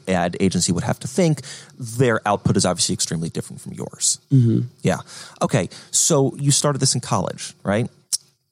[0.06, 1.42] ad agency would have to think.
[1.78, 4.20] Their output is obviously extremely different from yours.
[4.30, 4.68] Mm-hmm.
[4.82, 4.98] Yeah.
[5.42, 5.68] Okay.
[5.90, 7.90] So you started this in college, right?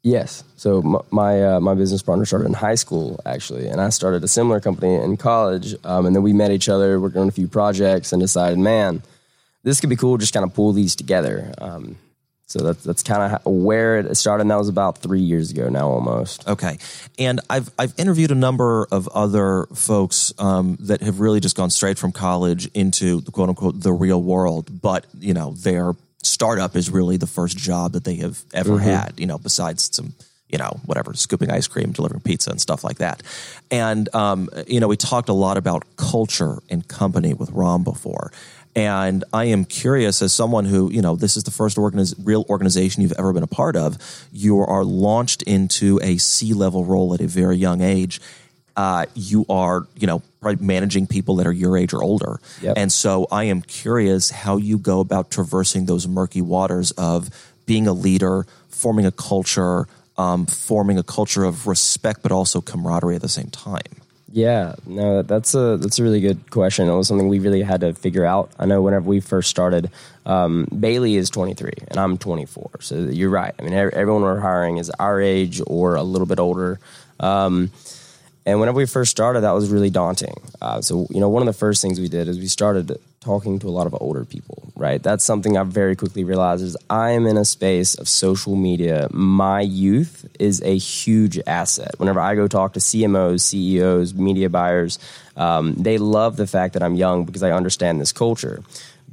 [0.02, 0.42] Yes.
[0.56, 4.24] So my my, uh, my business partner started in high school actually, and I started
[4.24, 5.74] a similar company in college.
[5.84, 9.02] Um, and then we met each other, worked on a few projects, and decided, man,
[9.62, 10.18] this could be cool.
[10.18, 11.54] Just kind of pull these together.
[11.58, 11.96] Um,
[12.48, 14.42] so that's that's kind of where it started.
[14.42, 16.48] And that was about three years ago now, almost.
[16.48, 16.78] Okay,
[17.18, 21.68] and I've I've interviewed a number of other folks um, that have really just gone
[21.68, 25.92] straight from college into the quote unquote the real world, but you know their
[26.22, 29.20] startup is really the first job that they have ever had.
[29.20, 30.14] You know, besides some
[30.48, 33.22] you know whatever scooping ice cream, delivering pizza, and stuff like that.
[33.70, 38.32] And um, you know, we talked a lot about culture and company with Ram before.
[38.78, 42.44] And I am curious, as someone who, you know, this is the first organiz- real
[42.48, 43.98] organization you've ever been a part of,
[44.32, 48.20] you are launched into a C level role at a very young age.
[48.76, 52.38] Uh, you are, you know, probably managing people that are your age or older.
[52.62, 52.78] Yep.
[52.78, 57.28] And so I am curious how you go about traversing those murky waters of
[57.66, 63.16] being a leader, forming a culture, um, forming a culture of respect, but also camaraderie
[63.16, 63.97] at the same time.
[64.30, 66.86] Yeah, no, that's a that's a really good question.
[66.88, 68.50] It was something we really had to figure out.
[68.58, 69.90] I know whenever we first started,
[70.26, 72.70] um, Bailey is 23 and I'm 24.
[72.80, 73.54] So you're right.
[73.58, 76.78] I mean, everyone we're hiring is our age or a little bit older.
[77.20, 77.70] Um,
[78.44, 80.40] and whenever we first started, that was really daunting.
[80.60, 83.58] Uh, so, you know, one of the first things we did is we started talking
[83.58, 85.02] to a lot of older people, right?
[85.02, 89.08] That's something I very quickly realized is I am in a space of social media.
[89.10, 91.98] My youth is a huge asset.
[91.98, 94.98] Whenever I go talk to CMOs, CEOs, media buyers,
[95.36, 98.62] um, they love the fact that I'm young because I understand this culture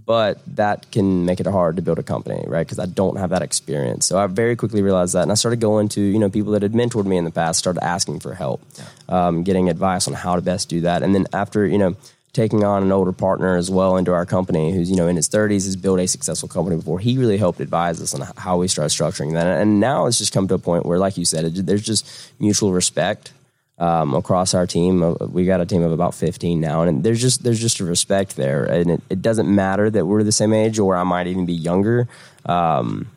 [0.06, 2.66] but that can make it hard to build a company, right?
[2.66, 4.06] Because I don't have that experience.
[4.06, 6.62] So I very quickly realized that, and I started going to you know people that
[6.62, 8.62] had mentored me in the past, started asking for help,
[9.10, 11.96] um, getting advice on how to best do that, and then after you know
[12.36, 15.30] taking on an older partner as well into our company, who's you know in his
[15.30, 17.00] 30s, has built a successful company before.
[17.00, 20.34] He really helped advise us on how we start structuring that, and now it's just
[20.34, 22.06] come to a point where, like you said, it, there's just
[22.40, 23.32] mutual respect
[23.80, 25.16] um, across our team.
[25.32, 28.36] We got a team of about 15 now, and there's just there's just a respect
[28.36, 31.46] there, and it, it doesn't matter that we're the same age or I might even
[31.46, 32.08] be younger.
[32.46, 33.08] Um,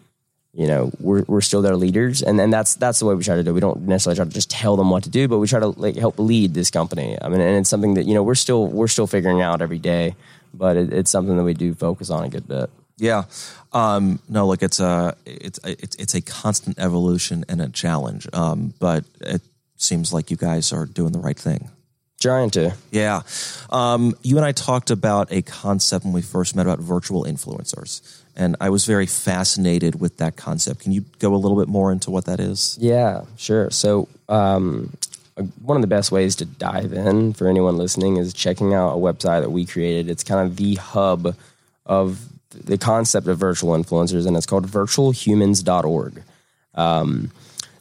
[0.54, 3.36] you know, we're we're still their leaders, and and that's that's the way we try
[3.36, 3.50] to do.
[3.50, 3.54] it.
[3.54, 5.68] We don't necessarily try to just tell them what to do, but we try to
[5.68, 7.18] like help lead this company.
[7.20, 9.78] I mean, and it's something that you know we're still we're still figuring out every
[9.78, 10.16] day,
[10.54, 12.70] but it, it's something that we do focus on a good bit.
[12.96, 13.24] Yeah.
[13.72, 18.26] Um, no, look, it's a it's it's it's a constant evolution and a challenge.
[18.32, 19.42] Um, but it
[19.76, 21.70] seems like you guys are doing the right thing.
[22.20, 22.74] Trying to.
[22.90, 23.22] Yeah.
[23.70, 28.22] Um, you and I talked about a concept when we first met about virtual influencers,
[28.34, 30.80] and I was very fascinated with that concept.
[30.80, 32.76] Can you go a little bit more into what that is?
[32.80, 33.70] Yeah, sure.
[33.70, 34.96] So, um,
[35.36, 38.94] uh, one of the best ways to dive in for anyone listening is checking out
[38.94, 40.10] a website that we created.
[40.10, 41.36] It's kind of the hub
[41.86, 46.22] of the concept of virtual influencers, and it's called virtualhumans.org.
[46.74, 47.30] Um,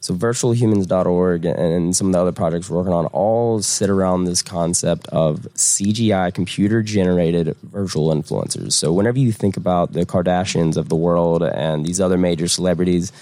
[0.08, 4.40] so, virtualhumans.org and some of the other projects we're working on all sit around this
[4.40, 8.72] concept of CGI, computer generated virtual influencers.
[8.72, 13.12] So, whenever you think about the Kardashians of the world and these other major celebrities,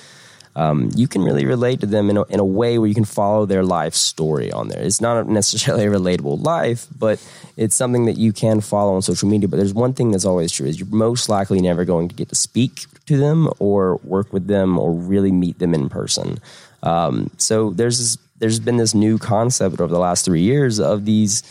[0.55, 3.05] um, you can really relate to them in a, in a way where you can
[3.05, 4.80] follow their life story on there.
[4.80, 7.20] It's not necessarily a relatable life, but
[7.57, 9.49] it's something that you can follow on social media.
[9.49, 12.28] But there's one thing that's always true is you're most likely never going to get
[12.28, 16.39] to speak to them or work with them or really meet them in person.
[16.87, 21.43] Um, so there's there's been this new concept over the last three years of these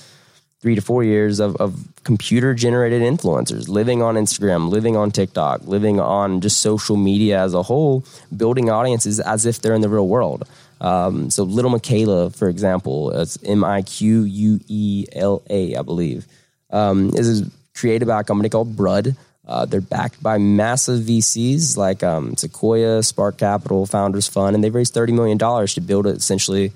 [0.61, 1.71] three to four years of, of
[2.03, 7.53] computer generated influencers living on Instagram, living on TikTok, living on just social media as
[7.53, 8.03] a whole,
[8.35, 10.47] building audiences as if they're in the real world.
[10.81, 15.81] Um, so Lil Miquela, for example, it's M I Q U E L A, I
[15.81, 16.27] believe,
[16.69, 19.15] um, is created by a company called Brud.
[19.47, 24.73] Uh, they're backed by massive VCs like um, Sequoia, Spark Capital, Founders Fund, and they've
[24.73, 26.71] raised thirty million dollars to build essentially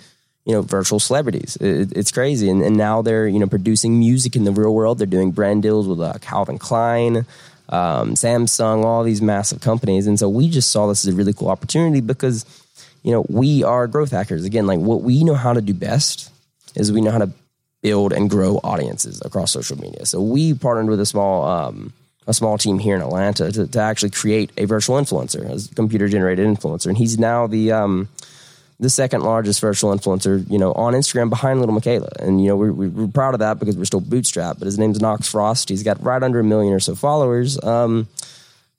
[0.45, 1.57] you know virtual celebrities.
[1.57, 4.99] It, it's crazy, and, and now they're you know producing music in the real world.
[4.99, 7.25] They're doing brand deals with uh, Calvin Klein,
[7.69, 11.33] um, Samsung, all these massive companies, and so we just saw this as a really
[11.33, 12.45] cool opportunity because
[13.03, 14.45] you know we are growth hackers.
[14.45, 16.31] Again, like what we know how to do best
[16.75, 17.31] is we know how to
[17.81, 20.05] build and grow audiences across social media.
[20.05, 21.45] So we partnered with a small.
[21.45, 21.93] Um,
[22.27, 26.07] a small team here in Atlanta to, to actually create a virtual influencer, a computer
[26.07, 28.07] generated influencer, and he's now the um,
[28.81, 32.15] the second largest virtual influencer, you know, on Instagram behind Lil Miquela.
[32.21, 35.01] And, you know, we're, we're proud of that because we're still bootstrapped, but his name's
[35.01, 35.67] Knox Frost.
[35.67, 37.61] He's got right under a million or so followers.
[37.61, 38.07] Um,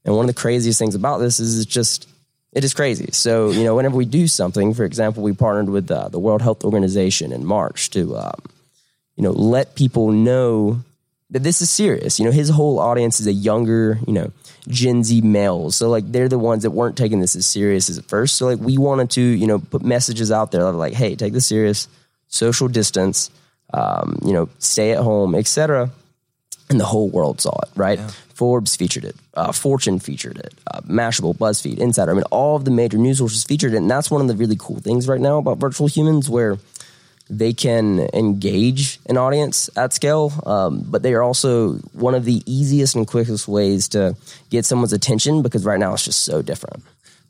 [0.06, 2.08] and one of the craziest things about this is it's just
[2.52, 3.10] It is crazy.
[3.12, 6.42] So, you know, whenever we do something, for example, we partnered with uh, the World
[6.42, 8.42] Health Organization in March to, um,
[9.16, 10.80] you know, let people know
[11.30, 12.18] that this is serious.
[12.18, 14.32] You know, his whole audience is a younger, you know,
[14.68, 15.76] Gen Z males.
[15.76, 18.36] So, like, they're the ones that weren't taking this as serious as at first.
[18.36, 21.14] So, like, we wanted to, you know, put messages out there that are like, hey,
[21.14, 21.88] take this serious,
[22.28, 23.30] social distance,
[23.72, 25.90] um, you know, stay at home, etc.
[26.68, 27.98] And the whole world saw it, right?
[28.34, 32.12] Forbes featured it, uh, Fortune featured it, uh, Mashable, BuzzFeed, Insider.
[32.12, 34.34] I mean, all of the major news sources featured it, and that's one of the
[34.34, 36.58] really cool things right now about virtual humans, where
[37.30, 42.42] they can engage an audience at scale, um, but they are also one of the
[42.44, 44.16] easiest and quickest ways to
[44.50, 46.82] get someone's attention because right now it's just so different.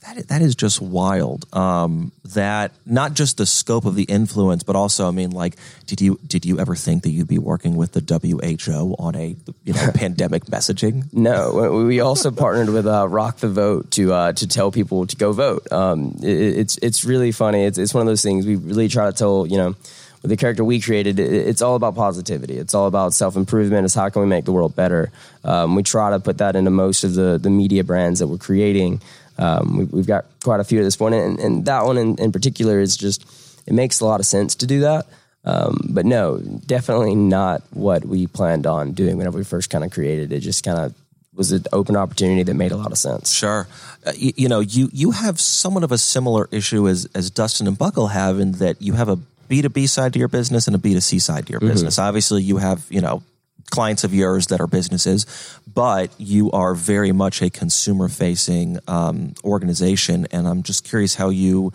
[0.03, 1.45] That that is just wild.
[1.55, 6.01] Um, that not just the scope of the influence, but also, I mean, like, did
[6.01, 9.75] you did you ever think that you'd be working with the WHO on a you
[9.75, 11.13] know pandemic messaging?
[11.13, 15.17] No, we also partnered with uh, Rock the Vote to uh, to tell people to
[15.17, 15.71] go vote.
[15.71, 17.65] Um, it, it's it's really funny.
[17.65, 19.75] It's it's one of those things we really try to tell you know.
[20.23, 22.59] With the character we created, it's all about positivity.
[22.59, 23.87] It's all about self improvement.
[23.87, 25.11] It's how can we make the world better.
[25.45, 28.37] Um, we try to put that into most of the the media brands that we're
[28.37, 29.01] creating.
[29.41, 32.17] Um, we, we've got quite a few at this point, and, and that one in,
[32.17, 33.25] in particular is just
[33.67, 35.07] it makes a lot of sense to do that.
[35.45, 39.91] Um, but no, definitely not what we planned on doing whenever we first kind of
[39.91, 40.41] created it.
[40.41, 40.95] Just kind of
[41.35, 43.33] was an open opportunity that made a lot of sense.
[43.33, 43.67] Sure,
[44.05, 47.67] uh, you, you, know, you you have somewhat of a similar issue as as Dustin
[47.67, 49.17] and Buckle have in that you have a
[49.49, 51.61] B two B side to your business and a B two C side to your
[51.61, 51.71] mm-hmm.
[51.71, 51.99] business.
[51.99, 53.23] Obviously, you have you know
[53.71, 55.27] clients of yours that are businesses,
[55.73, 60.27] but you are very much a consumer facing um, organization.
[60.31, 61.73] And I'm just curious how you.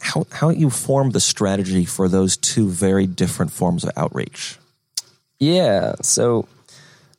[0.00, 4.56] How, how you form the strategy for those two very different forms of outreach?
[5.40, 6.46] Yeah, so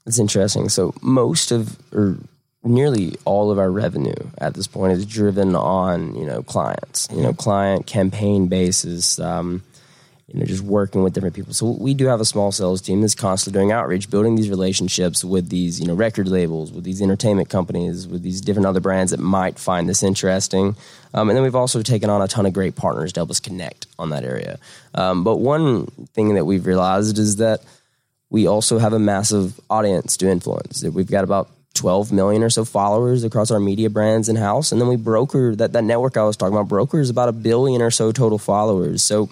[0.05, 0.69] it's interesting.
[0.69, 2.17] So most of, or
[2.63, 7.21] nearly all of our revenue at this point is driven on you know clients, you
[7.21, 9.19] know client campaign basis.
[9.19, 9.63] Um,
[10.31, 11.53] you know, just working with different people.
[11.53, 15.23] So we do have a small sales team that's constantly doing outreach, building these relationships
[15.23, 19.11] with these, you know, record labels, with these entertainment companies, with these different other brands
[19.11, 20.75] that might find this interesting.
[21.15, 23.39] Um, and then we've also taken on a ton of great partners to help us
[23.39, 24.59] connect on that area.
[24.93, 27.61] Um, but one thing that we've realized is that
[28.29, 30.83] we also have a massive audience to influence.
[30.83, 34.71] We've got about 12 million or so followers across our media brands in house.
[34.71, 37.81] And then we broker that, that network I was talking about, brokers about a billion
[37.81, 39.01] or so total followers.
[39.01, 39.29] So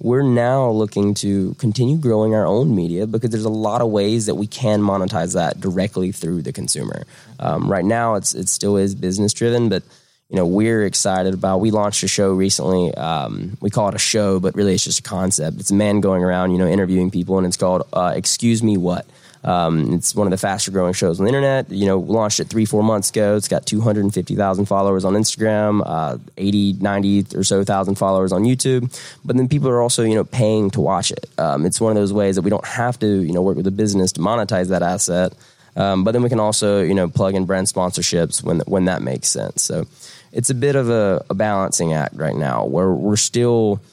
[0.00, 4.26] we're now looking to continue growing our own media because there's a lot of ways
[4.26, 7.04] that we can monetize that directly through the consumer.
[7.38, 9.82] Um, right now, it's it still is business driven, but
[10.30, 11.60] you know we're excited about.
[11.60, 12.94] We launched a show recently.
[12.94, 15.60] Um, we call it a show, but really it's just a concept.
[15.60, 18.78] It's a man going around, you know, interviewing people, and it's called uh, "Excuse Me
[18.78, 19.06] What."
[19.42, 21.70] Um, it's one of the faster growing shows on the internet.
[21.70, 23.36] You know, launched it three, four months ago.
[23.36, 28.94] It's got 250,000 followers on Instagram, uh, 80, 90 or so thousand followers on YouTube.
[29.24, 31.28] But then people are also, you know, paying to watch it.
[31.38, 33.66] Um, it's one of those ways that we don't have to, you know, work with
[33.66, 35.32] a business to monetize that asset.
[35.76, 39.02] Um, but then we can also, you know, plug in brand sponsorships when, when that
[39.02, 39.62] makes sense.
[39.62, 39.86] So
[40.32, 43.80] it's a bit of a, a balancing act right now where we're still–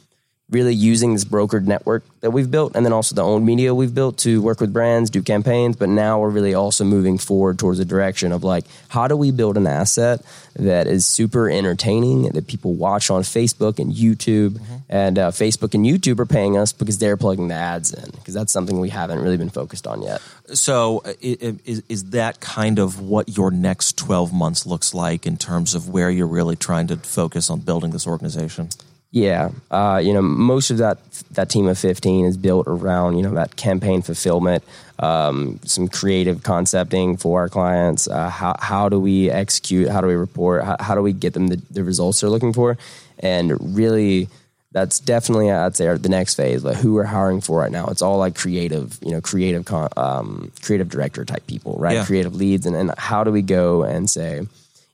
[0.49, 3.93] really using this brokered network that we've built and then also the owned media we've
[3.93, 5.75] built to work with brands, do campaigns.
[5.75, 9.31] But now we're really also moving forward towards a direction of like, how do we
[9.31, 10.21] build an asset
[10.55, 14.51] that is super entertaining that people watch on Facebook and YouTube?
[14.51, 14.75] Mm-hmm.
[14.87, 18.33] And uh, Facebook and YouTube are paying us because they're plugging the ads in because
[18.33, 20.21] that's something we haven't really been focused on yet.
[20.53, 25.35] So, uh, is, is that kind of what your next 12 months looks like in
[25.35, 28.69] terms of where you're really trying to focus on building this organization?
[29.18, 30.99] Yeah, uh, you know, most of that
[31.32, 34.63] that team of fifteen is built around you know that campaign fulfillment,
[34.99, 38.07] um, some creative concepting for our clients.
[38.07, 39.89] Uh, how how do we execute?
[39.89, 40.63] How do we report?
[40.63, 42.78] How, how do we get them the, the, results they're looking for?
[43.18, 44.30] And really,
[44.72, 46.63] that's definitely I'd say the next phase.
[46.63, 49.89] Like who we're hiring for right now, it's all like creative, you know, creative con-
[49.97, 51.95] um, creative director type people, right?
[51.95, 52.05] Yeah.
[52.05, 54.45] Creative leads, and and how do we go and say,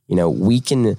[0.08, 0.96] you know, we can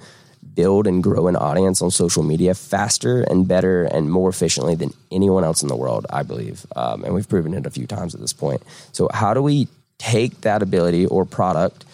[0.55, 4.93] build and grow an audience on social media faster and better and more efficiently than
[5.11, 6.65] anyone else in the world, I believe.
[6.75, 8.63] Um, and we've proven it a few times at this point.
[8.91, 11.85] So, how do we take that ability or product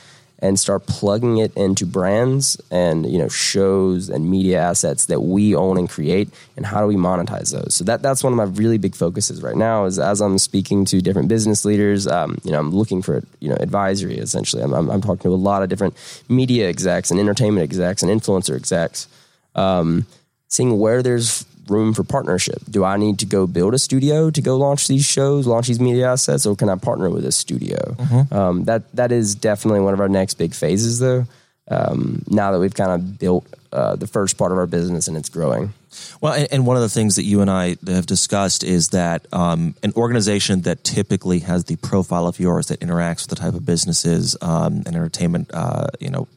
[0.42, 5.56] and start plugging it into brands and you know shows and media assets that we
[5.56, 7.76] own and create and how do we monetize those?
[7.76, 10.86] So that that's one of my really big focuses right now is as i'm speaking
[10.86, 14.62] to different business leaders um, you know i'm looking for you know advisory essentially.
[14.62, 15.96] I'm, I'm, I'm, talking to a lot of different
[16.30, 19.08] media execs and entertainment execs and influencer execs
[19.56, 20.06] um,
[20.48, 22.62] seeing where there's room for partnership?
[22.70, 25.80] Do I need to go build a studio to go launch these shows, launch these
[25.80, 27.78] media assets, or can I partner with a studio?
[27.78, 28.34] Mm-hmm.
[28.34, 31.26] Um, that that is definitely one of our next big phases, though.
[31.72, 35.16] um, now that we've kind of built uh, the first part of our business and
[35.16, 35.74] it's growing.
[36.20, 39.26] Well, and, and, one of the things that you and I have discussed is that
[39.34, 43.54] um, an organization that typically has the profile of yours that interacts with the type
[43.54, 46.28] of businesses um, and entertainment, uh, you know,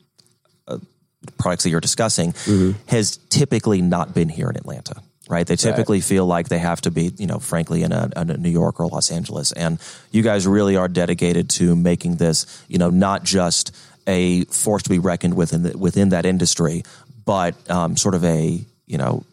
[0.68, 0.78] uh,
[1.38, 2.72] products that you're discussing, mm-hmm.
[2.88, 5.02] has typically not been here in Atlanta.
[5.26, 6.04] Right, they typically right.
[6.04, 8.78] feel like they have to be, you know, frankly, in a, in a New York
[8.78, 13.24] or Los Angeles, and you guys really are dedicated to making this, you know, not
[13.24, 13.74] just
[14.06, 16.82] a force to be reckoned with in the, within that industry,
[17.24, 19.24] but um, sort of a you know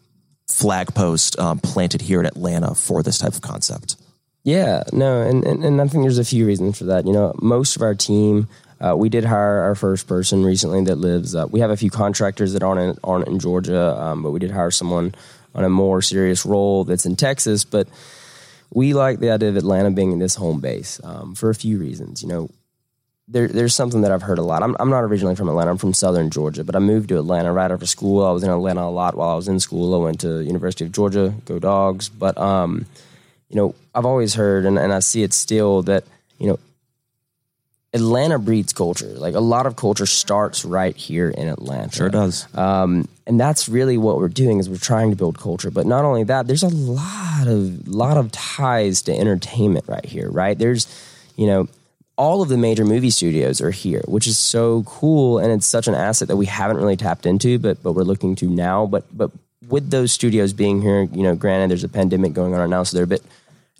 [0.52, 3.96] flag post um, planted here in Atlanta for this type of concept?
[4.44, 7.06] Yeah, no, and, and, and I think there's a few reasons for that.
[7.06, 8.48] You know, most of our team,
[8.80, 11.34] uh, we did hire our first person recently that lives.
[11.34, 14.40] Uh, we have a few contractors that aren't in, aren't in Georgia, um, but we
[14.40, 15.14] did hire someone
[15.54, 17.64] on a more serious role that's in Texas.
[17.64, 17.88] But
[18.72, 22.22] we like the idea of Atlanta being this home base um, for a few reasons.
[22.22, 22.50] You know,
[23.28, 24.62] there, there's something that I've heard a lot.
[24.62, 25.70] I'm, I'm not originally from Atlanta.
[25.70, 28.24] I'm from Southern Georgia, but I moved to Atlanta right after school.
[28.24, 29.94] I was in Atlanta a lot while I was in school.
[29.94, 32.08] I went to University of Georgia, go Dogs.
[32.08, 32.86] But um,
[33.48, 36.04] you know, I've always heard, and, and I see it still that
[36.38, 36.58] you know,
[37.94, 39.06] Atlanta breeds culture.
[39.06, 41.94] Like a lot of culture starts right here in Atlanta.
[41.94, 42.46] Sure does.
[42.56, 45.70] Um, and that's really what we're doing is we're trying to build culture.
[45.70, 50.30] But not only that, there's a lot of lot of ties to entertainment right here.
[50.30, 50.58] Right?
[50.58, 50.86] There's,
[51.36, 51.68] you know
[52.16, 55.88] all of the major movie studios are here, which is so cool, and it's such
[55.88, 58.86] an asset that we haven't really tapped into, but but we're looking to now.
[58.86, 59.30] But but
[59.68, 62.82] with those studios being here, you know, granted there's a pandemic going on right now,
[62.82, 63.22] so they're a bit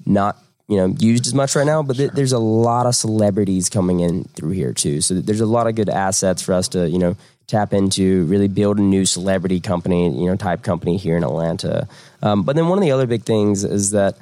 [0.06, 0.38] not
[0.72, 1.82] you know used as much right now.
[1.82, 2.06] But sure.
[2.06, 5.66] th- there's a lot of celebrities coming in through here too, so there's a lot
[5.66, 7.16] of good assets for us to you know
[7.46, 11.86] tap into, really build a new celebrity company, you know, type company here in Atlanta.
[12.22, 14.16] Um, but then one of the other big things is that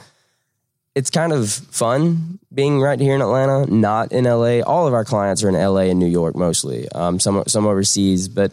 [0.97, 4.61] it's kind of fun being right here in Atlanta, not in LA.
[4.61, 6.89] All of our clients are in LA and New York mostly.
[6.91, 8.53] Um, some some overseas, but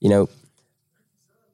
[0.00, 0.28] you know,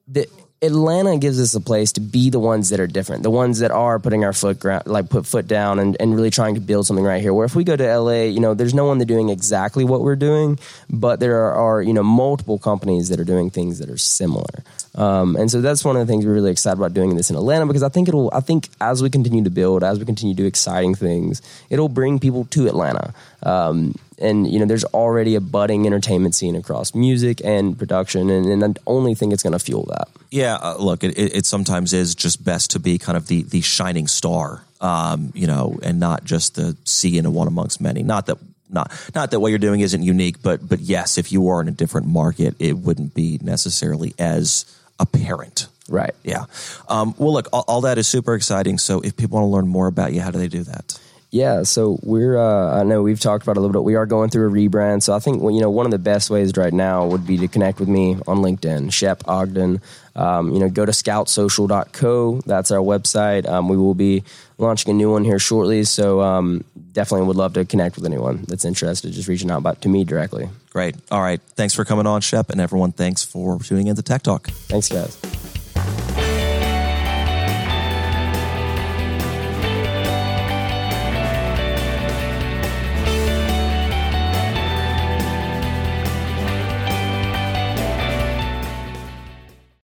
[0.07, 0.27] the
[0.65, 3.71] Atlanta gives us a place to be the ones that are different, the ones that
[3.71, 6.85] are putting our foot ground, like put foot down and, and really trying to build
[6.85, 7.33] something right here.
[7.33, 10.01] Where if we go to LA, you know, there's no one that doing exactly what
[10.01, 10.59] we're doing,
[10.89, 14.63] but there are, are you know multiple companies that are doing things that are similar.
[14.95, 17.35] Um, and so that's one of the things we're really excited about doing this in
[17.35, 20.35] Atlanta because I think it'll, I think as we continue to build, as we continue
[20.35, 23.13] to do exciting things, it'll bring people to Atlanta.
[23.43, 28.45] Um, and you know, there's already a budding entertainment scene across music and production, and,
[28.45, 30.07] and I only think it's going to fuel that.
[30.31, 33.61] Yeah, uh, look, it, it, sometimes is just best to be kind of the the
[33.61, 38.03] shining star, um, you know, and not just the C in a one amongst many.
[38.03, 38.37] Not that
[38.69, 41.67] not not that what you're doing isn't unique, but but yes, if you were in
[41.67, 44.65] a different market, it wouldn't be necessarily as
[44.99, 45.67] apparent.
[45.87, 46.15] Right.
[46.23, 46.45] Yeah.
[46.89, 48.79] Um, well, look, all, all, that is super exciting.
[48.79, 50.99] So, if people want to learn more about you, how do they do that?
[51.35, 52.37] Yeah, so we're.
[52.37, 53.83] Uh, I know we've talked about a little bit.
[53.83, 56.29] We are going through a rebrand, so I think you know one of the best
[56.29, 59.81] ways right now would be to connect with me on LinkedIn, Shep Ogden.
[60.15, 62.39] Um, you know, go to scoutsocial.co.
[62.45, 63.49] That's our website.
[63.49, 64.23] Um, we will be
[64.57, 66.63] launching a new one here shortly, so um,
[66.93, 69.11] definitely would love to connect with anyone that's interested.
[69.11, 70.47] Just reaching out about to me directly.
[70.69, 70.95] Great.
[71.11, 71.41] All right.
[71.55, 72.93] Thanks for coming on, Shep, and everyone.
[72.93, 74.47] Thanks for tuning in to Tech Talk.
[74.47, 75.17] Thanks, guys.